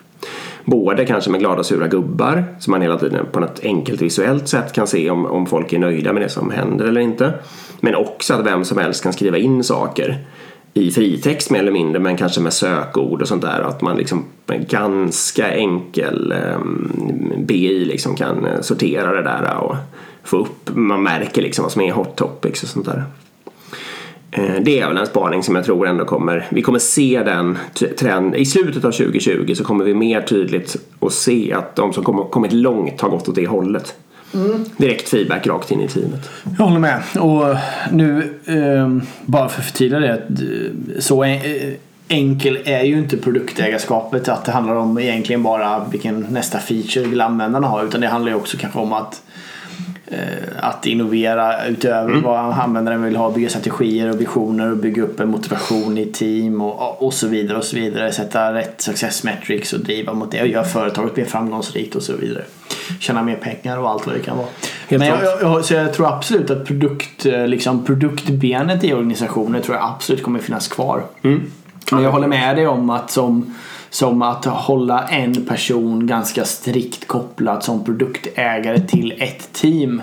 [0.65, 4.73] Både kanske med glada sura gubbar så man hela tiden på något enkelt visuellt sätt
[4.73, 7.33] kan se om, om folk är nöjda med det som händer eller inte.
[7.81, 10.25] Men också att vem som helst kan skriva in saker
[10.75, 13.61] i fritext mer eller mindre men kanske med sökord och sånt där.
[13.61, 16.91] Att man liksom med ganska enkel ehm,
[17.35, 19.77] um, BI liksom kan eh, sortera det där och
[20.29, 23.05] få upp, man märker liksom vad som är hot topics och sånt där.
[24.31, 27.59] Eh, det är väl en spaning som jag tror ändå kommer, vi kommer se den
[27.99, 32.05] trend, i slutet av 2020 så kommer vi mer tydligt att se att de som
[32.05, 33.95] kommit långt har gått åt det hållet.
[34.35, 34.65] Mm.
[34.77, 36.31] Direkt feedback rakt in i teamet.
[36.59, 37.03] Jag håller med.
[37.19, 37.57] Och
[37.93, 40.23] nu, eh, bara för att förtydliga det,
[40.99, 41.41] så eh,
[42.09, 47.21] enkel är ju inte produktägarskapet att det handlar om egentligen bara vilken nästa feature vill
[47.21, 49.48] användarna ha utan det handlar ju också kanske om att Eh,
[50.57, 52.23] att innovera utöver mm.
[52.23, 56.61] vad användaren vill ha, bygga strategier och visioner och bygga upp en motivation i team
[56.61, 58.13] och, och så vidare och så vidare.
[58.13, 62.17] Sätta rätt success metrics och driva mot det och göra företaget mer framgångsrikt och så
[62.17, 62.45] vidare.
[63.01, 64.49] Tjäna mer pengar och allt vad det kan vara.
[64.89, 69.63] Helt Men jag, jag, så jag tror absolut att produkt, eh, liksom produktbenet i organisationen
[69.63, 71.03] tror jag absolut kommer finnas kvar.
[71.23, 71.51] Mm.
[71.93, 73.55] Men jag håller med dig om att som
[73.91, 80.03] som att hålla en person ganska strikt kopplad som produktägare till ett team.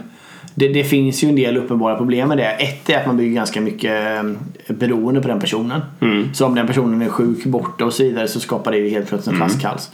[0.55, 2.49] Det, det, finns ju en del uppenbara problem med det.
[2.49, 5.81] Ett är att man bygger ganska mycket eh, beroende på den personen.
[6.01, 6.33] Mm.
[6.33, 9.35] Så om den personen är sjuk, borta och så vidare så skapar det helt plötsligt
[9.35, 9.49] en mm.
[9.49, 9.91] flaskhals.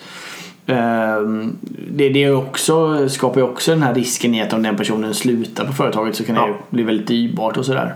[0.65, 1.57] Ehm,
[1.91, 5.65] det, det också, skapar ju också den här risken i att om den personen slutar
[5.65, 7.95] på företaget så kan det bli väldigt dyrbart och sådär.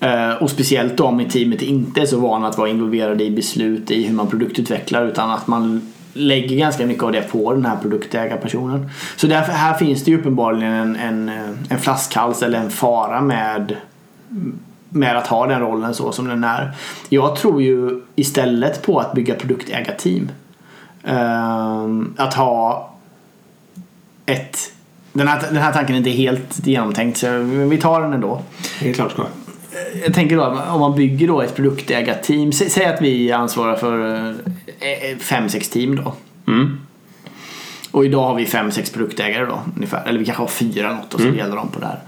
[0.00, 3.90] Eh, och speciellt då om teamet inte är så vana att vara involverade i beslut
[3.90, 7.76] i hur man produktutvecklar utan att man lägger ganska mycket av det på den här
[7.76, 8.90] produktägarpersonen.
[9.16, 13.20] Så därför här finns det ju uppenbarligen en, en, eh, en flaskhals eller en fara
[13.20, 13.76] med
[14.90, 16.72] med att ha den rollen så som den är.
[17.08, 20.30] Jag tror ju istället på att bygga produktägarteam.
[21.04, 22.90] Ehm, att ha
[24.26, 24.72] ett
[25.12, 28.42] den här, den här tanken är inte helt genomtänkt så vi tar den ändå.
[28.80, 29.24] Det är klart ska
[30.04, 32.52] jag tänker då om man bygger då ett produktägarteam.
[32.52, 36.14] Säg att vi ansvarar för eh, eh, fem, sex team då.
[36.52, 36.80] Mm.
[37.90, 40.04] Och idag har vi fem, sex produktägare då ungefär.
[40.06, 41.38] Eller vi kanske har fyra något och så mm.
[41.38, 42.00] delar de på det här.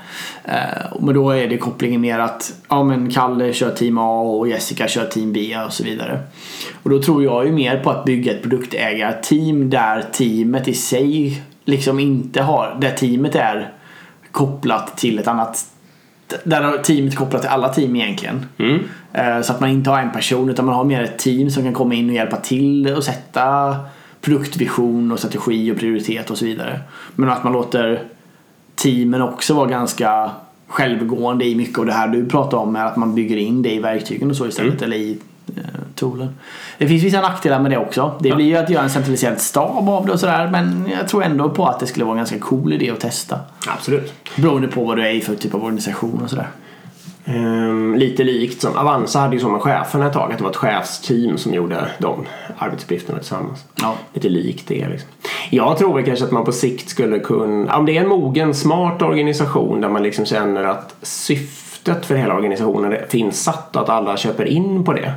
[0.45, 4.49] Eh, men då är det kopplingen mer att ja, men Kalle kör team A och
[4.49, 6.21] Jessica kör team B och så vidare.
[6.83, 11.43] Och då tror jag ju mer på att bygga ett produktägarteam där teamet i sig
[11.65, 13.73] liksom inte har, där teamet är
[14.31, 15.70] kopplat till ett annat
[16.45, 18.47] där har teamet kopplat till alla team egentligen.
[18.59, 18.81] Mm.
[19.13, 21.63] Eh, så att man inte har en person utan man har mer ett team som
[21.63, 23.77] kan komma in och hjälpa till och sätta
[24.21, 26.81] produktvision och strategi och prioritet och så vidare.
[27.17, 28.03] Men att man låter
[28.75, 30.31] teamen också vara ganska
[30.67, 33.75] självgående i mycket av det här du pratar om med att man bygger in det
[33.75, 34.85] i verktygen och så istället mm.
[34.85, 35.19] eller i
[35.57, 36.35] eh, toolen.
[36.79, 38.15] Det finns vissa nackdelar med det också.
[38.21, 41.25] Det blir ju att göra en centraliserad stab av det och sådär men jag tror
[41.25, 43.39] ändå på att det skulle vara en ganska cool idé att testa.
[43.69, 44.13] Absolut.
[44.37, 46.49] Beroende på vad du är i för typ av organisation och sådär.
[47.25, 50.51] Um, lite likt som Avanza hade ju så med cheferna ett tag att det var
[50.51, 52.27] ett chefsteam som gjorde de
[52.59, 53.65] arbetsuppgifterna tillsammans.
[53.75, 53.95] Ja.
[54.13, 55.09] Lite likt det liksom.
[55.51, 58.55] Jag tror väl kanske att man på sikt skulle kunna, om det är en mogen
[58.55, 63.89] smart organisation där man liksom känner att syftet för hela organisationen finns satt och att
[63.89, 65.13] alla köper in på det.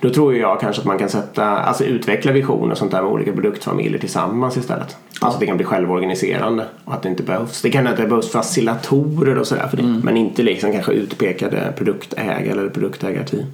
[0.00, 3.10] Då tror jag kanske att man kan sätta, alltså utveckla visioner och sånt där med
[3.10, 4.96] olika produktfamiljer tillsammans istället.
[5.20, 5.26] Ja.
[5.26, 7.62] Alltså att det kan bli självorganiserande och att det inte behövs.
[7.62, 9.82] Det kan inte behövs facilitatorer och sådär för det.
[9.82, 10.00] Mm.
[10.00, 13.44] Men inte liksom kanske utpekade produktägare eller produktägarteam.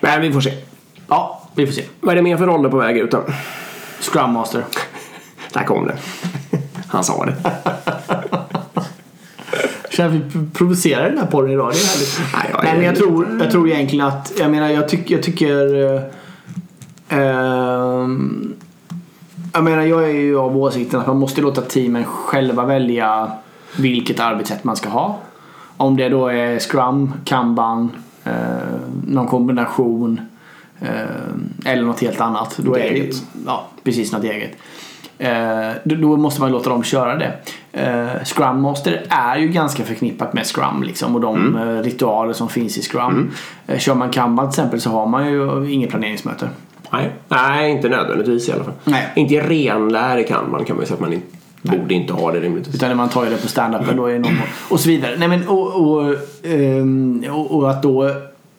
[0.00, 0.52] Men vi får se.
[1.08, 1.84] Ja, vi får se.
[2.00, 3.24] Vad är det mer för roller på väg ut då?
[4.00, 4.64] Scrum Master.
[5.52, 5.96] Där kom det.
[6.88, 7.34] Han sa det.
[9.96, 11.72] Känner att vi provocerar den här podden idag.
[11.72, 12.20] Det är härligt.
[12.34, 15.22] Nej, jag, Nej, men jag tror, jag tror egentligen att, jag menar jag, tyck, jag
[15.22, 16.00] tycker uh,
[19.52, 23.32] jag menar jag är ju av åsikten att man måste låta teamen själva välja
[23.76, 25.18] vilket arbetssätt man ska ha.
[25.76, 27.90] Om det då är Scrum, Kanban,
[28.26, 28.32] uh,
[29.06, 30.20] någon kombination
[30.82, 30.88] uh,
[31.64, 32.56] eller något helt annat.
[32.56, 33.10] Då är det,
[33.46, 34.56] ja, precis något eget.
[35.18, 37.32] Eh, då måste man låta dem köra det.
[37.72, 41.68] Eh, Scrum Master är ju ganska förknippat med Scrum liksom, och de mm.
[41.68, 43.30] Eh, ritualer som finns i Scrum.
[43.66, 43.80] Mm.
[43.80, 46.48] Kör man Kanban till exempel så har man ju inget planeringsmöte.
[46.90, 48.74] Nej, Nej inte nödvändigtvis i alla fall.
[48.84, 49.12] Nej.
[49.16, 51.26] Inte renlär i Kanban kan man ju säga att man inte
[51.64, 52.74] Borde inte ha det rimligtvis.
[52.74, 54.32] Utan man tar ju det på standupen då är någon
[54.68, 55.16] Och så vidare.
[55.18, 58.10] Nej, men, och, och, um, och, och att då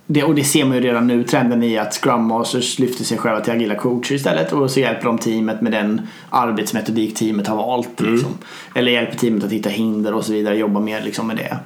[0.08, 3.18] det, och det ser man ju redan nu, trenden i att Scrum Masters lyfter sig
[3.18, 7.56] själva till agila coacher istället och så hjälper de teamet med den arbetsmetodik teamet har
[7.56, 8.02] valt.
[8.02, 8.13] Mm.
[8.13, 8.32] Liksom.
[8.76, 11.58] Eller hjälper teamet att hitta hinder och så vidare, jobba mer liksom, med det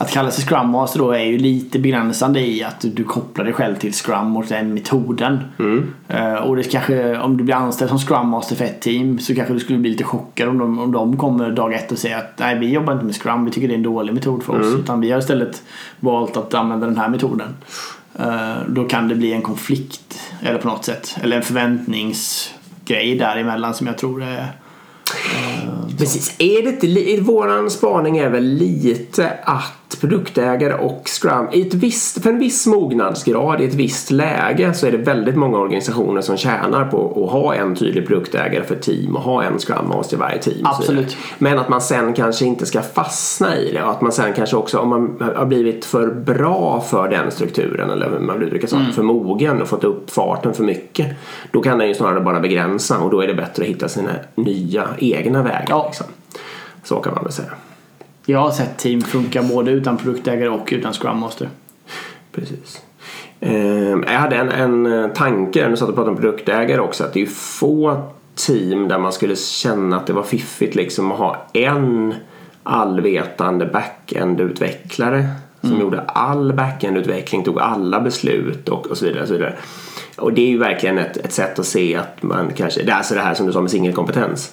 [0.00, 3.54] att kalla sig Scrum Master då är ju lite begränsande i att du kopplar dig
[3.54, 5.38] själv till Scrum och den metoden.
[5.58, 5.92] Mm.
[6.14, 9.34] Uh, och det kanske, om du blir anställd som Scrum Master för ett team så
[9.34, 12.18] kanske du skulle bli lite chockad om de, om de kommer dag ett och säger
[12.18, 14.60] att nej vi jobbar inte med Scrum, vi tycker det är en dålig metod för
[14.60, 14.66] oss.
[14.66, 14.80] Mm.
[14.80, 15.62] Utan vi har istället
[16.00, 17.56] valt att använda den här metoden.
[18.20, 21.16] Uh, då kan det bli en konflikt eller på något sätt.
[21.22, 26.34] Eller en förväntningsgrej däremellan som jag tror är uh, Precis.
[26.38, 32.22] Är det inte, våran spaning är väl lite att produktägare och Scrum, i ett visst,
[32.22, 36.36] för en viss mognadsgrad i ett visst läge så är det väldigt många organisationer som
[36.36, 40.20] tjänar på att ha en tydlig produktägare för team och ha en Scrum Master i
[40.20, 40.60] varje team.
[40.64, 41.16] Absolut.
[41.38, 44.56] Men att man sen kanske inte ska fastna i det och att man sen kanske
[44.56, 48.66] också om man har blivit för bra för den strukturen eller hur man vill uttrycka
[48.66, 51.06] saker, för mogen och fått upp farten för mycket.
[51.52, 54.10] Då kan den ju snarare bara begränsa och då är det bättre att hitta sina
[54.34, 55.66] nya egna vägar.
[55.68, 55.84] Ja.
[55.86, 56.06] Liksom.
[56.84, 57.52] Så kan man väl säga.
[58.30, 61.48] Jag har sett team funka både utan produktägare och utan Scrum Master.
[62.32, 62.82] Precis.
[63.40, 67.04] Eh, jag hade en, en eh, tanke när du satt och pratade om produktägare också
[67.04, 68.02] att det är få
[68.34, 72.14] team där man skulle känna att det var fiffigt liksom att ha en
[72.62, 75.28] allvetande backend-utvecklare
[75.60, 79.22] som gjorde all backend-utveckling, tog alla beslut och, och så vidare.
[79.22, 79.56] Och så vidare.
[80.18, 82.96] Och det är ju verkligen ett, ett sätt att se att man kanske, det är
[82.96, 84.52] alltså det här som du sa med singelkompetens.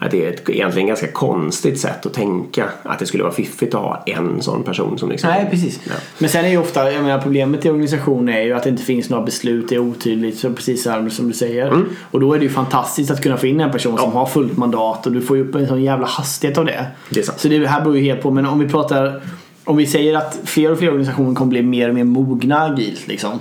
[0.00, 3.74] Att det är ett egentligen ganska konstigt sätt att tänka att det skulle vara fiffigt
[3.74, 5.80] att ha en sån person som liksom Nej, precis.
[5.84, 5.92] Ja.
[6.18, 8.82] Men sen är ju ofta, jag menar problemet i organisationen är ju att det inte
[8.82, 11.66] finns några beslut, det är otydligt, så precis som du säger.
[11.66, 11.88] Mm.
[12.10, 14.56] Och då är det ju fantastiskt att kunna få in en person som har fullt
[14.56, 16.86] mandat och du får ju upp en sån jävla hastighet av det.
[17.10, 17.40] Det är sant.
[17.40, 19.22] Så det här beror ju helt på, men om vi pratar
[19.64, 23.08] om vi säger att fler och fler organisationer kommer bli mer och mer mogna agilt
[23.08, 23.40] liksom.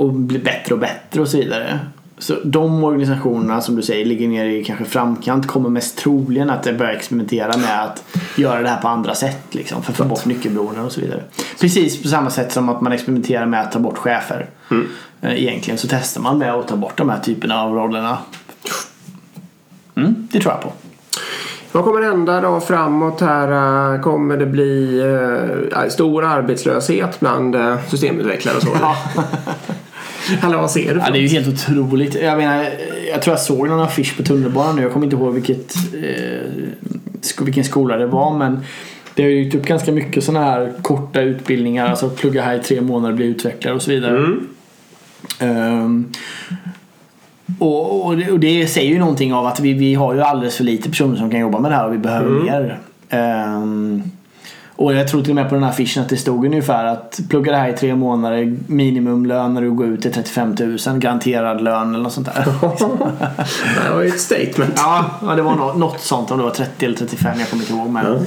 [0.00, 1.78] Och bli bättre och bättre och så vidare.
[2.18, 6.64] Så de organisationerna som du säger ligger ner i kanske framkant kommer mest troligen att
[6.78, 8.04] börja experimentera med att
[8.36, 9.82] göra det här på andra sätt liksom.
[9.82, 11.22] För att få bort nyckelberoenden och så vidare.
[11.60, 14.46] Precis på samma sätt som att man experimenterar med att ta bort chefer.
[15.20, 18.18] Eh, Egentligen så testar man med att ta bort de här typerna av rollerna.
[19.96, 20.72] Mm, det tror jag på.
[21.72, 23.94] Vad kommer hända då framåt här?
[23.94, 25.00] Eh, Kommer det bli
[25.72, 27.56] eh, stor arbetslöshet bland
[27.88, 28.68] systemutvecklare och så?
[30.42, 31.00] Eller vad ser du?
[31.00, 32.14] Ja, det är ju helt otroligt.
[32.22, 32.66] Jag menar,
[33.12, 34.82] jag tror jag såg någon affisch på tunnelbanan nu.
[34.82, 38.58] Jag kommer inte ihåg vilket, eh, vilken skola det var men
[39.14, 41.86] det har ju dykt upp ganska mycket sådana här korta utbildningar.
[41.88, 44.16] Alltså plugga här i tre månader, bli utvecklare och så vidare.
[44.18, 44.48] Mm.
[45.38, 46.12] Ehm,
[47.58, 50.56] och, och, det, och det säger ju någonting av att vi, vi har ju alldeles
[50.56, 52.44] för lite personer som kan jobba med det här och vi behöver Mm.
[52.44, 52.78] mer.
[53.10, 54.02] Ehm,
[54.84, 57.20] och jag tror till och med på den här affischen att det stod ungefär att
[57.28, 61.60] plugga det här i tre månader, minimumlön när du går ut är 35 000, garanterad
[61.60, 62.44] lön eller något sånt där.
[63.84, 64.72] Det var ju ett statement.
[64.76, 65.04] ja,
[65.36, 67.88] det var något, något sånt om det var 30 eller 35, jag kommer inte ihåg.
[67.90, 68.26] Men,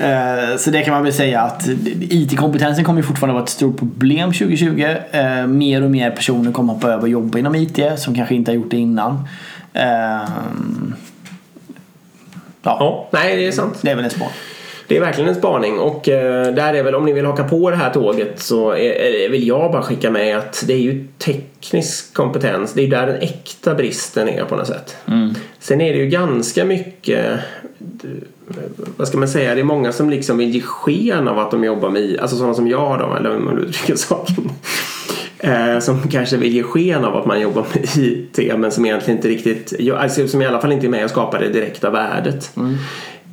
[0.00, 1.68] Eh, Så det kan man väl säga att
[2.00, 4.96] IT-kompetensen kommer fortfarande vara ett stort problem 2020.
[5.10, 8.50] Eh, Mer och mer personer kommer hoppa över och jobba inom IT som kanske inte
[8.50, 9.12] har gjort det innan.
[9.72, 9.82] Eh,
[12.62, 13.78] Ja, Ja, nej det är sant.
[13.82, 14.32] det är väl en smak.
[14.88, 17.70] Det är verkligen en spaning och eh, där är väl om ni vill haka på
[17.70, 22.14] det här tåget så är, vill jag bara skicka med att det är ju teknisk
[22.14, 22.72] kompetens.
[22.72, 24.96] Det är där den äkta bristen är på något sätt.
[25.58, 27.40] Sen är det ju ganska mycket
[28.96, 31.64] vad ska man säga, det är många som liksom vill ge sken av att de
[31.64, 34.50] jobbar med alltså sådana som jag då, eller hur man uttrycker saken.
[35.38, 39.18] Eh, som kanske vill ge sken av att man jobbar med IT men som egentligen
[39.18, 42.50] inte riktigt, alltså, som i alla fall inte är med och skapar det direkta värdet.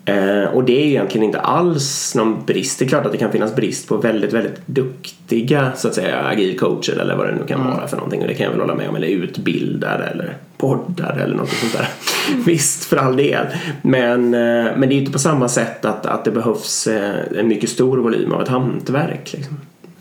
[0.06, 2.80] Eh, och det är egentligen inte alls någon brist.
[2.80, 6.26] Det är klart att det kan finnas brist på väldigt, väldigt duktiga så att säga
[6.26, 8.22] agilcoacher eller vad det nu kan vara för någonting.
[8.22, 8.96] Och det kan jag väl hålla med om.
[8.96, 11.88] Eller utbildare eller poddare eller något sånt där.
[12.46, 13.46] Visst, för all del.
[13.82, 17.15] Men, eh, men det är ju inte på samma sätt att, att det behövs eh,
[17.39, 19.34] en mycket stor volym av ett hantverk.
[19.34, 19.58] Liksom.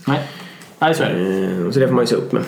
[0.06, 0.20] Nej,
[0.84, 1.64] Nej så är det.
[1.64, 2.42] Eh, Så det får man ju se upp med.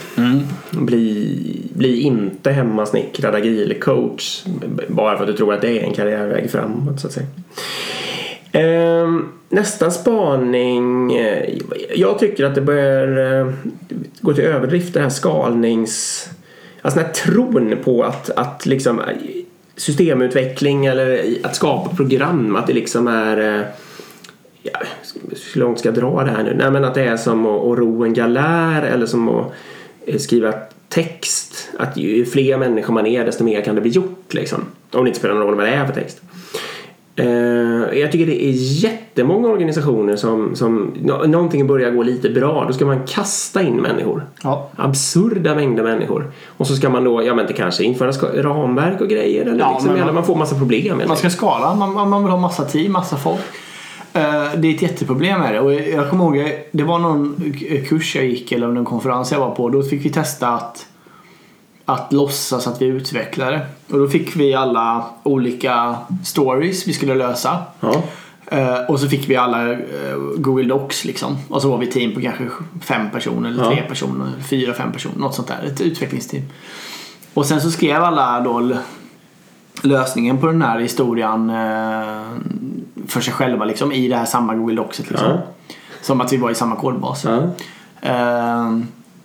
[0.70, 4.44] Bli, bli inte hemmasnickrad agilcoach
[4.88, 7.26] bara för att du tror att det är en karriärväg framåt så att säga.
[8.52, 11.16] Ehm, Nästa spaning.
[11.16, 11.54] eh,
[11.94, 13.52] Jag tycker att det börjar eh,
[14.20, 16.28] gå till överdrift det här skalnings...
[16.82, 19.00] Alltså den här tron på att, att liksom
[19.76, 23.66] systemutveckling eller att skapa program, att det liksom är
[24.72, 24.78] ja,
[25.54, 26.54] hur långt ska jag dra det här nu?
[26.58, 29.52] Nej men att det är som att, att ro en galär eller som att
[30.06, 30.52] eh, skriva
[30.88, 31.68] text.
[31.78, 34.60] Att ju fler människor man är desto mer kan det bli gjort liksom.
[34.92, 36.20] Om det inte spelar någon roll vad det är för text.
[37.18, 38.52] Eh, jag tycker det är
[38.84, 42.64] jättemånga organisationer som, som nå- någonting börjar gå lite bra.
[42.68, 44.26] Då ska man kasta in människor.
[44.42, 44.70] Ja.
[44.76, 46.30] Absurda mängder människor.
[46.46, 48.10] Och så ska man då, ja men det kanske införa
[48.42, 49.42] ramverk och grejer.
[49.46, 51.02] Eller Ja, liksom, man- man får massa problem.
[51.08, 53.40] Man ska skala, man, man man vill ha massa team, massa folk.
[54.16, 55.60] Eh, Det är ett jätteproblem med det.
[55.60, 57.54] Och jag kommer ihåg, det var någon
[57.88, 59.68] kurs jag gick eller någon konferens jag var på.
[59.68, 60.86] Då fick vi testa att,
[61.84, 63.60] att låtsas att vi är utvecklare.
[63.90, 67.58] Och då fick vi alla olika stories vi skulle lösa.
[67.80, 68.02] Ja.
[68.46, 69.78] Eh, och så fick vi alla eh,
[70.36, 71.36] Google Docs liksom.
[71.48, 72.44] Och så var vi team på kanske
[72.80, 73.70] fem personer eller Ja.
[73.70, 74.26] tre personer.
[74.50, 75.16] Fyra, fem personer.
[75.18, 75.64] Något sånt där.
[75.66, 76.42] Ett utvecklingsteam.
[77.34, 78.72] Och sen så skrev alla då
[79.82, 81.50] lösningen på den här historien
[83.08, 85.10] för sig själva liksom, i det här samma Google Docset.
[85.10, 85.28] Liksom.
[85.30, 85.38] Ja.
[86.02, 87.24] Som att vi var i samma kodbas.
[87.24, 87.38] Ja.
[88.02, 88.78] Eh,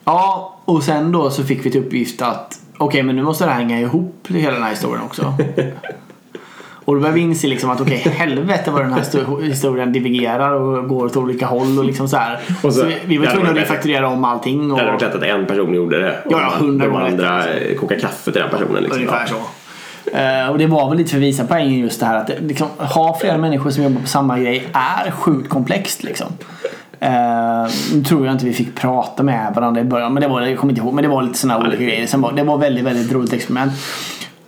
[0.05, 3.51] ja, och sen då så fick vi till uppgift att okej, men nu måste det
[3.51, 5.33] här hänga ihop hela den här historien också.
[6.85, 10.51] och då började vi inse liksom att okej, helvete vad den här sto- historien divergerar
[10.51, 12.39] och går åt olika håll och liksom så här.
[12.63, 13.65] Och så- så vi, vi var tvungna att bättre.
[13.69, 14.71] refakturera om allting.
[14.71, 17.43] Och, Det hade varit lätt att en person gjorde det och Ja, hundra de andra
[17.79, 18.83] kokar kaffe till den personen.
[18.83, 19.01] Liksom.
[19.01, 19.35] Ungefär så.
[20.13, 22.67] Eh, och det var väl lite för att visa poängen just det här att liksom,
[22.77, 26.27] ha flera människor som jobbar på samma grej är sjukt komplext liksom.
[27.03, 30.41] Uh, nu tror jag inte vi fick prata med varandra i början men det var,
[30.41, 32.07] jag kommer inte ihåg, men det var lite sådana olika grejer.
[32.07, 33.73] Sen var, det var väldigt, väldigt roligt experiment.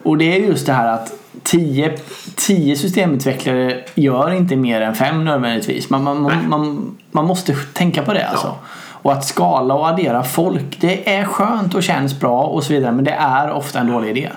[0.03, 1.97] Och det är just det här att 10
[2.35, 5.89] tio systemutvecklare gör inte mer än fem nödvändigtvis.
[5.89, 8.55] Man, man, man, man, man måste tänka på det alltså.
[8.75, 12.91] Och att skala och addera folk, det är skönt och känns bra och så vidare
[12.91, 14.29] men det är ofta en dålig idé.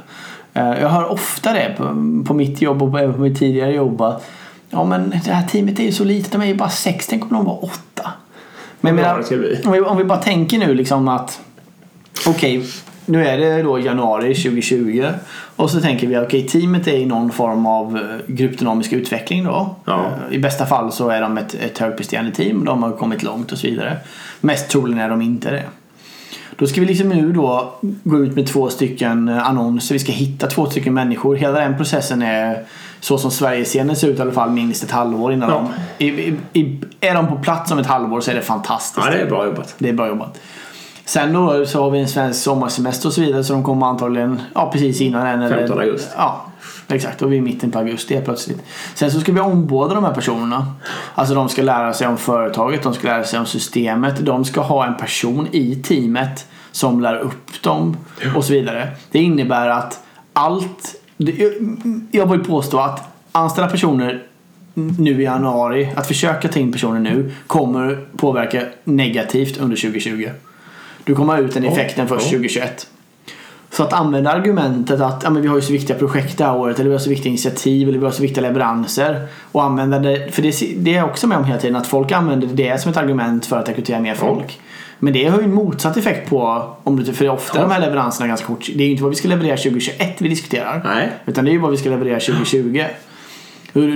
[0.57, 1.85] Eh, Jag hör ofta det på,
[2.27, 4.27] på mitt jobb och på, på mitt tidigare jobb att
[4.71, 7.23] Ja men det här teamet är ju så litet, de är ju bara sex, tänk
[7.23, 8.13] om de var åtta.
[8.81, 9.25] Men menar,
[9.67, 11.41] om, vi, om vi bara tänker nu liksom att
[12.27, 12.67] Okej,
[13.07, 15.07] nu är det då januari 2020
[15.57, 19.45] och så tänker vi att okej, teamet är i någon form av eh, gruppdynamisk utveckling
[19.45, 19.75] då.
[19.85, 20.05] Ja.
[20.31, 23.53] Eh, I bästa fall så är de ett, ett högpresterande team, de har kommit långt
[23.53, 23.97] och så vidare.
[24.41, 25.63] Mest troligen är de inte det.
[26.59, 27.73] Då ska vi liksom nu då
[28.05, 29.95] gå ut med två stycken eh, annonser.
[29.95, 31.35] Vi ska hitta två stycken människor.
[31.37, 32.63] Hela den processen är
[33.01, 35.69] så som Sverigescenen ser ut i alla fall minst ett halvår innan Ja.
[35.99, 36.05] de...
[36.05, 39.07] I, i, är de på plats om ett halvår så är det fantastiskt.
[39.07, 39.75] Ja, det är bra jobbat.
[39.79, 40.41] Det är bra jobbat.
[41.05, 44.41] Sen då så har vi en svensk sommarsemester och så vidare så de kommer antagligen
[44.55, 45.43] ja, precis innan den.
[45.43, 46.11] eller- 15 augusti.
[46.17, 46.45] Ja,
[46.89, 47.23] exakt.
[47.23, 48.63] Och vi är i mitten på augusti plötsligt.
[48.95, 50.75] Sen så ska vi ombåda de här personerna.
[51.15, 54.27] Alltså de ska lära sig om företaget, de ska lära sig om systemet.
[54.27, 57.97] De ska ha en person i teamet som lär upp dem
[58.37, 58.89] och så vidare.
[59.11, 60.01] Det innebär att
[60.33, 60.95] allt...
[62.11, 64.23] Jag vill påstå att anställa personer
[64.75, 70.31] nu i januari, att försöka ta in personer nu kommer påverka negativt under 2020.
[71.05, 72.31] Du kommer ha ut den effekten först ja.
[72.31, 72.87] 2021.
[73.77, 76.57] Så att använda argumentet att ja, men vi har ju så viktiga projekt det här
[76.57, 79.99] året eller vi har så viktiga initiativ eller vi har så viktiga leveranser och använda
[79.99, 82.81] det, för det, det är jag också med om hela tiden att folk använder det
[82.81, 84.61] som ett argument för att rekrytera mer folk.
[84.99, 87.63] Men det har ju en motsatt effekt på, om du, för ofta Ja.
[87.63, 88.67] de här leveranserna ganska kort.
[88.75, 90.83] Det är ju inte vad vi ska leverera 2021 vi diskuterar.
[90.85, 91.13] Nej.
[91.27, 92.85] Utan det är ju vad vi ska leverera 2020.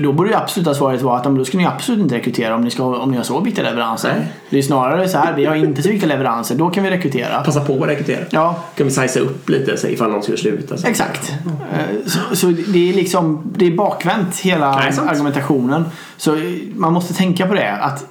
[0.02, 2.70] Då borde ju absoluta svaret vara att då ska ni absolut inte rekrytera om ni,
[2.70, 4.14] ska, om ni har så viktiga leveranser.
[4.18, 4.32] Nej.
[4.50, 7.40] Det är snarare så här, vi har inte så viktiga leveranser, då kan vi rekrytera.
[7.42, 8.24] Passa på att rekrytera.
[8.30, 10.76] Ja, Kan vi sizea upp lite så ifall någon skulle sluta.
[10.76, 10.86] Så.
[10.86, 11.32] Exakt.
[11.72, 15.84] Eh, Så, så det är liksom det är bakvänt hela Nej, argumentationen.
[16.16, 16.42] Så eh,
[16.76, 18.06] man måste tänka på det att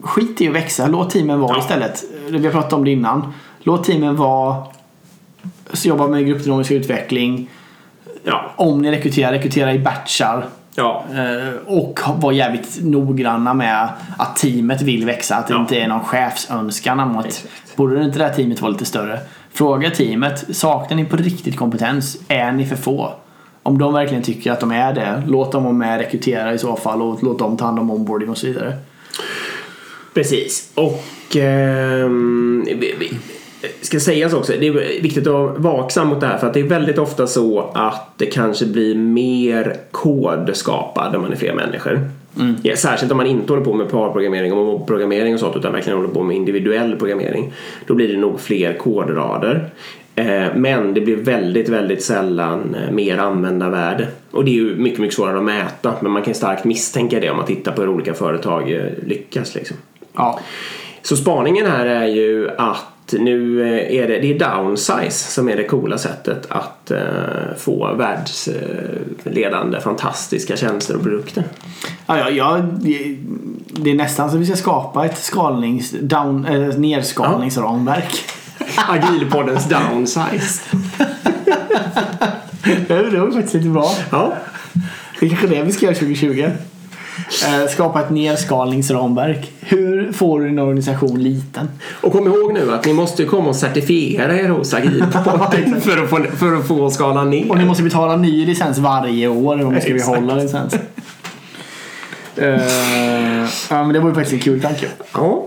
[0.00, 0.86] skit i att växa.
[0.86, 1.60] Låt teamen vara Ja.
[1.60, 2.04] istället.
[2.30, 3.32] Vi har pratat om det innan.
[3.62, 4.56] Låt teamen vara
[5.82, 7.50] jobba med gruppdynamisk utveckling.
[8.24, 8.50] Ja.
[8.56, 10.46] Om ni rekryterar, rekrytera i batchar.
[10.80, 11.04] Ja.
[11.14, 15.36] Eh, Och vara jävligt noggranna med att teamet vill växa.
[15.36, 15.60] Att det Ja.
[15.60, 17.76] inte är någon chefsönskan om att Exakt.
[17.76, 19.20] borde inte det här teamet vara lite större?
[19.52, 20.56] Fråga teamet.
[20.56, 22.16] Saknar ni på riktigt kompetens?
[22.28, 23.12] Är ni för få?
[23.62, 26.58] Om de verkligen tycker att de är det, låt dem vara med och rekrytera i
[26.58, 28.76] så fall och låt dem ta hand om onboarding och så vidare.
[30.14, 30.70] Precis.
[30.74, 31.02] Och
[31.32, 33.18] vi,
[33.80, 36.60] ska sägas också, det är viktigt att vara vaksam mot det här för att det
[36.60, 41.54] är väldigt ofta så att det kanske blir mer kod skapad när man är fler
[41.54, 42.00] människor.
[42.62, 45.98] Ja, särskilt om man inte håller på med parprogrammering och mobbprogrammering och sånt utan verkligen
[45.98, 47.52] håller på med individuell programmering.
[47.86, 49.70] Då blir det nog fler kodrader.
[50.14, 54.08] Eh, Men det blir väldigt, väldigt sällan eh, mer användarvärde.
[54.30, 55.94] Och det är ju mycket, mycket svårare att mäta.
[56.00, 59.54] Men man kan starkt misstänka det om man tittar på hur olika företag eh, lyckas.
[59.54, 59.76] Liksom.
[60.16, 60.40] Ja,
[61.02, 62.84] Så spaningen här är ju att
[63.18, 66.98] nu eh, är det, det är downsize som är det coola sättet att eh,
[67.58, 71.44] få världsledande fantastiska tjänster och produkter.
[72.06, 78.24] ja, ja, ja det- är nästan så vi ska skapa ett skalnings, down, äh, nedskalningsramverk.
[78.88, 80.60] Agilpoddens downsize.
[82.88, 83.90] det var faktiskt lite bra.
[84.10, 84.32] Ja,
[85.20, 86.50] Det är kanske det vi ska göra 2020.
[87.46, 89.52] Eh, skapa ett nedskalningsramverk.
[89.60, 91.68] Hur får du en organisation liten?
[92.00, 96.10] och kom ihåg nu att ni måste komma och certifiera er hos Agilpodden för, att
[96.10, 97.50] få, för att få skala ner.
[97.50, 100.74] Och ni måste betala ny licens varje år om ni ska behålla licens.
[102.36, 102.60] Eh,
[103.70, 104.86] ja men det var ju faktiskt en kul tanke.
[105.12, 105.46] Ja,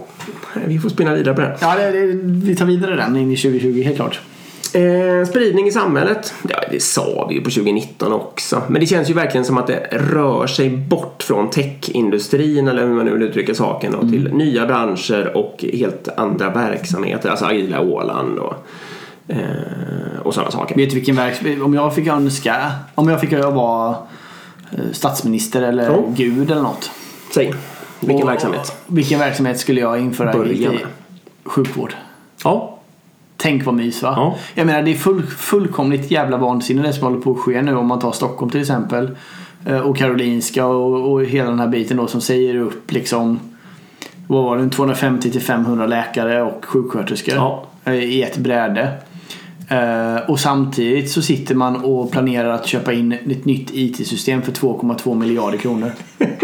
[0.65, 1.51] vi får spinna vidare på den.
[1.61, 4.19] Ja, det, det, vi tar vidare den in i 2020 helt klart.
[4.73, 6.33] Eh, spridning i samhället.
[6.49, 8.61] Ja, det sa vi ju på 2019 också.
[8.67, 12.93] Men det känns ju verkligen som att det rör sig bort från techindustrin eller hur
[12.93, 17.29] man nu vill uttrycka saken och till nya branscher och helt andra verksamheter.
[17.29, 18.53] Alltså agila Åland och
[19.27, 20.75] Eh, och sådana saker.
[20.75, 23.95] Vet du vilken verksamhet, om jag fick önska, om jag fick vara
[24.71, 26.03] eh, statsminister eller Ja.
[26.15, 26.91] gud eller något.
[27.33, 27.53] Säg,
[27.99, 28.75] vilken Och- verksamhet?
[28.87, 30.77] Vilken verksamhet skulle jag införa i, Börja i med.
[31.45, 31.93] sjukvård?
[32.43, 32.72] Ja,
[33.43, 34.13] Tänk vad mys va?
[34.17, 34.35] Ja.
[34.55, 37.75] Jag menar det är full, fullkomligt jävla vansinne det som håller på att ske nu
[37.75, 39.17] om man tar Stockholm till exempel.
[39.65, 43.39] Eh, Och Karolinska och, och hela den här biten då som säger upp liksom
[44.27, 47.65] vad var det, 250 till 500 läkare och sjuksköterskor Ja.
[47.85, 48.91] eh, i ett bräde.
[49.69, 54.51] Eh, Och samtidigt så sitter man och planerar att köpa in ett nytt IT-system för
[54.51, 55.91] 2,2 miljarder kronor.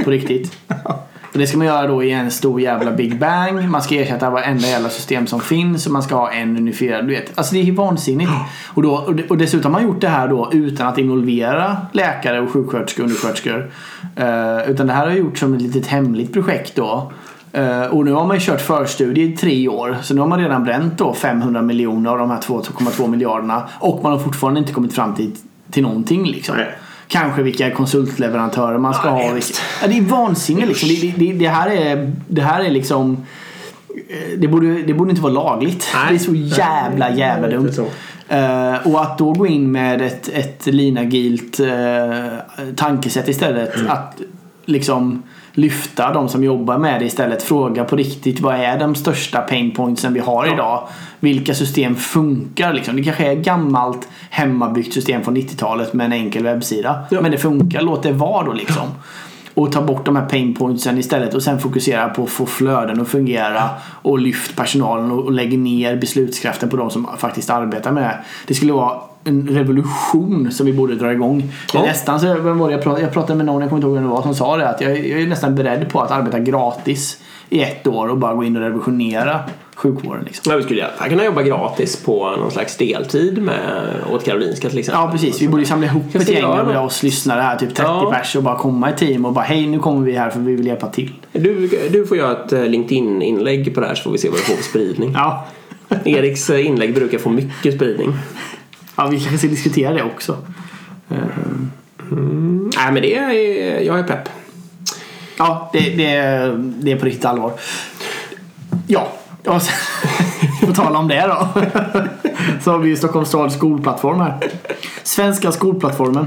[0.03, 0.57] På riktigt.
[1.31, 3.69] Och det ska man göra då i en stor jävla Big Bang.
[3.69, 7.07] Man ska ersätta varenda jävla system som finns och man ska ha en unifierad.
[7.07, 7.37] Du vet.
[7.37, 8.31] Alltså det är vansinnigt.
[8.73, 12.51] Och, då, och, dessutom har man gjort det här då utan att involvera läkare och
[12.51, 13.71] sjuksköterskor och undersköterskor.
[14.15, 17.11] Eh, utan det här har gjorts som ett litet hemligt projekt då.
[17.57, 19.97] Uh, och nu har man ju kört förstudie i tre år.
[20.01, 23.63] Så nu har man redan bränt då 500 miljoner av de här 2,2 miljarderna.
[23.79, 25.31] Och man har fortfarande inte kommit fram till,
[25.71, 26.55] till någonting liksom.
[26.57, 26.77] Nej.
[27.11, 29.39] Kanske vilka konsultleverantörer man ska Ja, ha.
[29.81, 30.89] Ja, det är vansinne liksom.
[30.89, 33.25] Det, det, det, här är, det här är liksom...
[34.09, 35.87] eh, Det borde, det borde inte vara lagligt.
[35.93, 36.05] Nej.
[36.09, 37.71] Det är så jävla jävla dumt.
[38.27, 42.37] Eh, och att då gå in med ett, ett linagilt uh,
[42.75, 43.75] tankesätt istället.
[43.75, 43.91] Mm.
[43.91, 44.21] Att
[44.65, 45.23] liksom
[45.59, 47.43] lyfta de som jobbar med det istället.
[47.43, 50.53] Fråga på riktigt vad är de största pain pointsen vi har Ja.
[50.53, 50.87] idag?
[51.19, 52.95] Vilka system funkar liksom?
[52.95, 56.99] Det kanske är ett gammalt hemmabyggt system från 90-talet med en enkel webbsida.
[57.11, 57.21] Ja.
[57.21, 58.87] Men det funkar, låt det vara då liksom.
[59.53, 63.01] Och ta bort de här pain pointsen istället och sen fokusera på att få flöden
[63.01, 63.69] att fungera
[64.01, 68.17] och lyft personalen och och lägg ner beslutskraften på de som faktiskt arbetar med det.
[68.47, 71.51] Det skulle vara en revolution som vi borde dra igång.
[71.73, 71.81] Ja.
[71.81, 73.95] nästan så, vem var det jag, pratade, jag pratade med någon, jag kommer inte ihåg
[73.95, 76.39] vem det var, som sa det att jag, jag är nästan beredd på att arbeta
[76.39, 79.39] gratis i ett år och bara gå in och revolutionera
[79.75, 80.23] sjukvården.
[80.25, 80.51] Liksom.
[80.51, 83.59] Ja, vi skulle gärna kunna jobba gratis på någon slags deltid med,
[84.11, 85.01] åt Karolinska till exempel.
[85.01, 88.11] Ja precis, vi borde samla ihop ett gäng av oss lyssnare här, typ 30 Ja.
[88.13, 90.55] pers och bara komma i team och bara hej nu kommer vi här för vi
[90.55, 91.11] vill hjälpa till.
[91.31, 94.37] Du, du får göra ett eh, LinkedIn-inlägg på det här så får vi se vad
[94.39, 95.11] det får för spridning.
[95.13, 95.45] Ja,
[96.05, 98.13] Eriks eh, inlägg brukar få mycket spridning.
[98.99, 100.37] Ja vi kanske ska diskutera det också.
[101.09, 101.17] Eh,
[102.77, 104.29] Nej men det är, jag är pepp.
[105.37, 107.53] Ja, det, det, är- det är på riktigt allvar.
[108.87, 109.11] Ja,
[109.45, 109.75] och sen,
[110.67, 111.47] på tala om det då.
[112.63, 114.37] Så har vi ju Stockholms stads skolplattform här.
[115.03, 116.25] Svenska skolplattformen.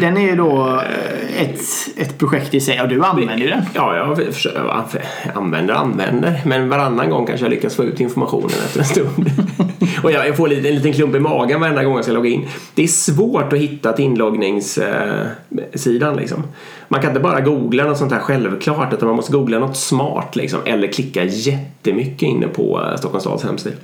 [0.00, 1.60] Den- är ju då eh, ett,
[1.96, 2.76] ett projekt i sig.
[2.76, 3.62] Ja, du använder ju den.
[3.74, 4.84] Ja, jag försöker,
[5.34, 6.40] använder använder.
[6.44, 9.30] Men varannan gång kanske jag lyckas få ut informationen efter en stund.
[10.02, 12.48] Och jag, får en liten klump i magen varenda gång jag ska logga in.
[12.74, 16.42] Det är svårt att hitta till inloggningssidan liksom.
[16.92, 20.36] Man kan inte bara googla något sånt här självklart utan man måste googla något smart
[20.36, 20.60] liksom.
[20.64, 23.76] Eller klicka jättemycket inne på eh, Stockholms stads hemsida.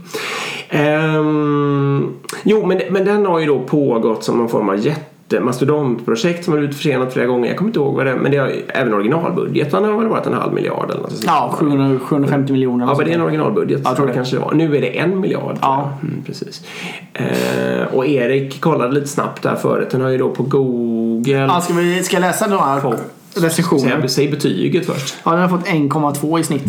[0.69, 6.45] Ehm, jo, men, men den har ju då pågått som någon form av jätte jättemastodontprojekt
[6.45, 7.49] som har blivit försenat flera gånger.
[7.49, 10.27] Jag kommer inte ihåg vad det är, men det har, även originalbudgeten har väl varit
[10.27, 11.25] en halv miljard eller något sånt.
[11.27, 12.87] Ja, 700, 750 miljoner.
[12.87, 13.81] Ja, men det är en originalbudget.
[13.85, 14.13] Jag tror det.
[14.13, 14.55] kanske det var.
[14.55, 15.59] Nu är det en miljard.
[15.61, 15.93] Ja.
[16.03, 16.63] Mm, precis.
[17.13, 19.89] Eh, och Erik kollade lite snabbt där förut.
[19.91, 21.33] Den har ju då på Google...
[21.33, 22.95] Ja, ska, vi, ska jag läsa några
[23.35, 24.07] recensioner?
[24.07, 25.17] säg betyget först.
[25.25, 26.67] Ja, den har fått 1,2 i snitt.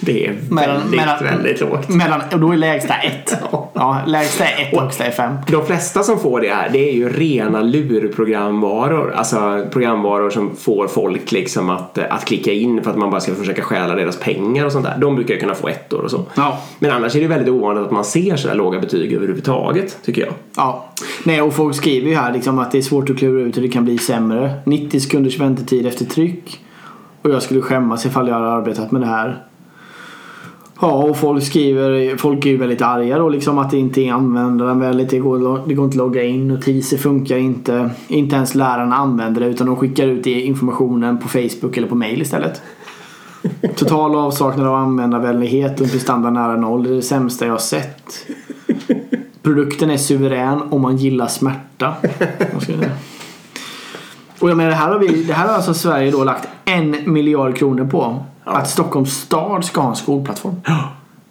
[0.00, 1.88] Det är Mellan- väldigt, mellan- väldigt lågt.
[1.88, 3.36] Mellan, och då är lägsta 1.
[3.74, 5.34] Ja, lägsta är 1 och högsta är 5.
[5.48, 9.12] De flesta som får det här det är ju rena lurprogramvaror.
[9.12, 13.34] Alltså programvaror som får folk liksom att, att klicka in för att man bara ska
[13.34, 14.96] försöka stjäla deras pengar och sånt där.
[14.98, 16.24] De brukar ju kunna få ettor och så.
[16.34, 16.58] Ja.
[16.78, 20.22] Men annars är det väldigt ovanligt att man ser så här låga betyg överhuvudtaget tycker
[20.22, 20.32] jag.
[20.56, 20.86] Ja.
[21.24, 23.62] Nej, och folk skriver ju här liksom att det är svårt att klura ut hur
[23.62, 24.52] det kan bli sämre.
[24.64, 26.60] 90 sekunders väntetid efter tryck.
[27.22, 29.42] Och jag skulle skämmas ifall jag hade arbetat med det här.
[30.82, 34.12] Ja, och folk skriver, folk är ju väldigt arga då liksom att det inte är
[34.12, 35.10] användarvänligt.
[35.10, 37.90] Det går, det går inte att logga in, notiser funkar inte.
[38.08, 42.22] Inte ens lärarna använder det utan de skickar ut informationen på Facebook eller på mail
[42.22, 42.62] istället.
[43.76, 46.82] Total avsaknad av användarvänlighet och prestanda nära noll.
[46.82, 48.26] Det är det sämsta jag har sett.
[49.42, 51.94] Produkten är suverän om man gillar smärta.
[54.40, 57.12] Och jag menar, det här har, vi, det här har alltså Sverige då lagt en
[57.12, 58.24] miljard kronor på.
[58.44, 60.54] Att Stockholms stad ska ha en skolplattform.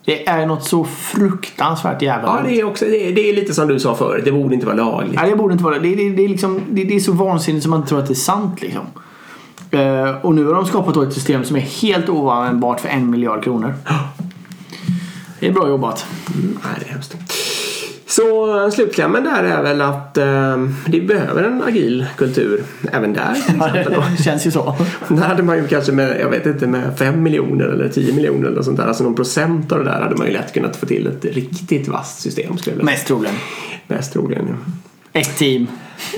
[0.06, 3.54] Det är något så fruktansvärt jävla Ja, det är, också, det, är, det är lite
[3.54, 4.26] som du sa förut.
[4.26, 5.16] Det borde inte vara lagligt.
[5.16, 5.96] Nej, det borde inte vara det.
[5.96, 8.14] Det, det, är liksom, det, det är så vansinnigt som man inte tror att det
[8.14, 8.62] är sant.
[8.62, 8.86] Liksom.
[9.72, 13.44] Eh, och nu har de skapat ett system som är helt oanvändbart för en miljard
[13.44, 13.74] kronor.
[15.40, 16.06] Det är bra jobbat.
[16.36, 17.16] Nej, det är hemskt.
[18.10, 18.22] Så
[18.70, 20.58] Så slutklämmen där är väl att eh,
[20.88, 23.38] vi behöver en agil kultur även där.
[23.60, 24.76] Ja, det känns ju så.
[25.08, 28.48] Där hade man ju kanske med, jag vet inte, med 5 miljoner eller 10 miljoner
[28.48, 28.88] eller sånt där.
[28.88, 31.88] Alltså någon procent av det där hade man ju lätt kunnat få till ett riktigt
[31.88, 33.36] vasst system skulle jag Mest troligen.
[33.88, 34.48] Mest troligen.
[34.50, 35.20] ja.
[35.20, 35.68] Ett team.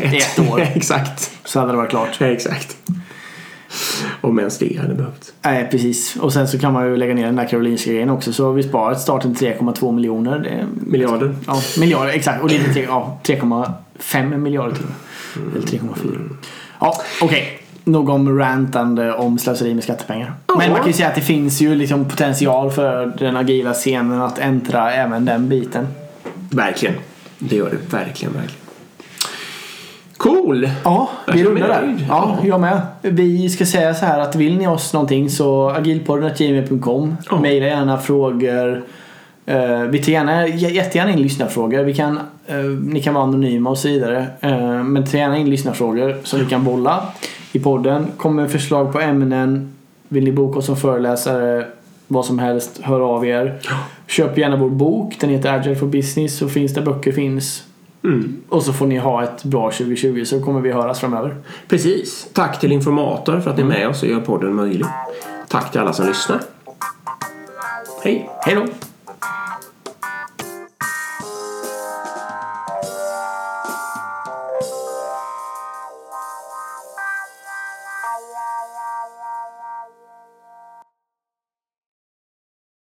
[0.02, 0.62] Ett år.
[0.76, 1.32] exakt.
[1.44, 2.22] Så hade det varit klart.
[2.22, 2.78] Exakt.
[4.22, 5.34] Om ens det hade behövts.
[5.42, 6.16] Nej, precis.
[6.16, 8.34] Och sen så kan man ju lägga ner den där Karolinska grejen också.
[8.34, 10.66] Så har vi sparat starten till 3,2 miljoner.
[10.74, 11.36] Miljarder.
[11.48, 12.44] ja, miljarder, exakt.
[12.44, 14.86] Och det är ja, 3,5 miljarder till.
[15.56, 16.30] Eller 3,4.
[16.80, 17.58] Ja, okej.
[17.84, 20.34] Nog om rantande om slöseri med skattepengar.
[20.48, 20.56] Ja.
[20.58, 24.22] Men man kan ju säga att det finns ju liksom potential för den agila scenen
[24.22, 25.88] att äntra även den biten.
[26.50, 26.96] Verkligen.
[27.40, 28.62] Det gör det verkligen, verkligen.
[30.22, 30.70] Cool!
[30.84, 31.96] Ja, vi mig där.
[32.10, 32.48] Ja, Ja.
[32.48, 32.82] jag med.
[33.02, 37.40] Vi ska säga så här att vill ni oss någonting så agilpodden.gmail.com Ja.
[37.40, 38.84] Maila gärna frågor.
[39.46, 41.84] Eh, vi tar gärna, jättegärna in lyssnarfrågor.
[41.84, 44.28] Vi kan, eh, ni kan vara anonyma och så vidare.
[44.42, 47.04] Eh, men ta gärna in lyssnarfrågor som vi kan bolla
[47.52, 48.08] i podden.
[48.18, 49.74] Kom med förslag på ämnen.
[50.08, 51.66] Vill ni boka oss som föreläsare?
[52.08, 53.60] Vad som helst, hör av er.
[54.08, 55.16] Köp gärna vår bok.
[55.20, 56.38] Den heter Agile for Business.
[56.38, 57.64] Så finns där böcker finns.
[58.04, 58.42] Mm.
[58.50, 61.36] Och så får ni ha ett bra 2020 så kommer vi höras framöver.
[61.68, 62.30] Precis.
[62.34, 64.86] Tack till Informator för att ni är med oss och gör podden möjlig.
[65.48, 66.42] Tack till alla som lyssnar.
[68.04, 68.30] Hej!
[68.46, 68.66] Hej då!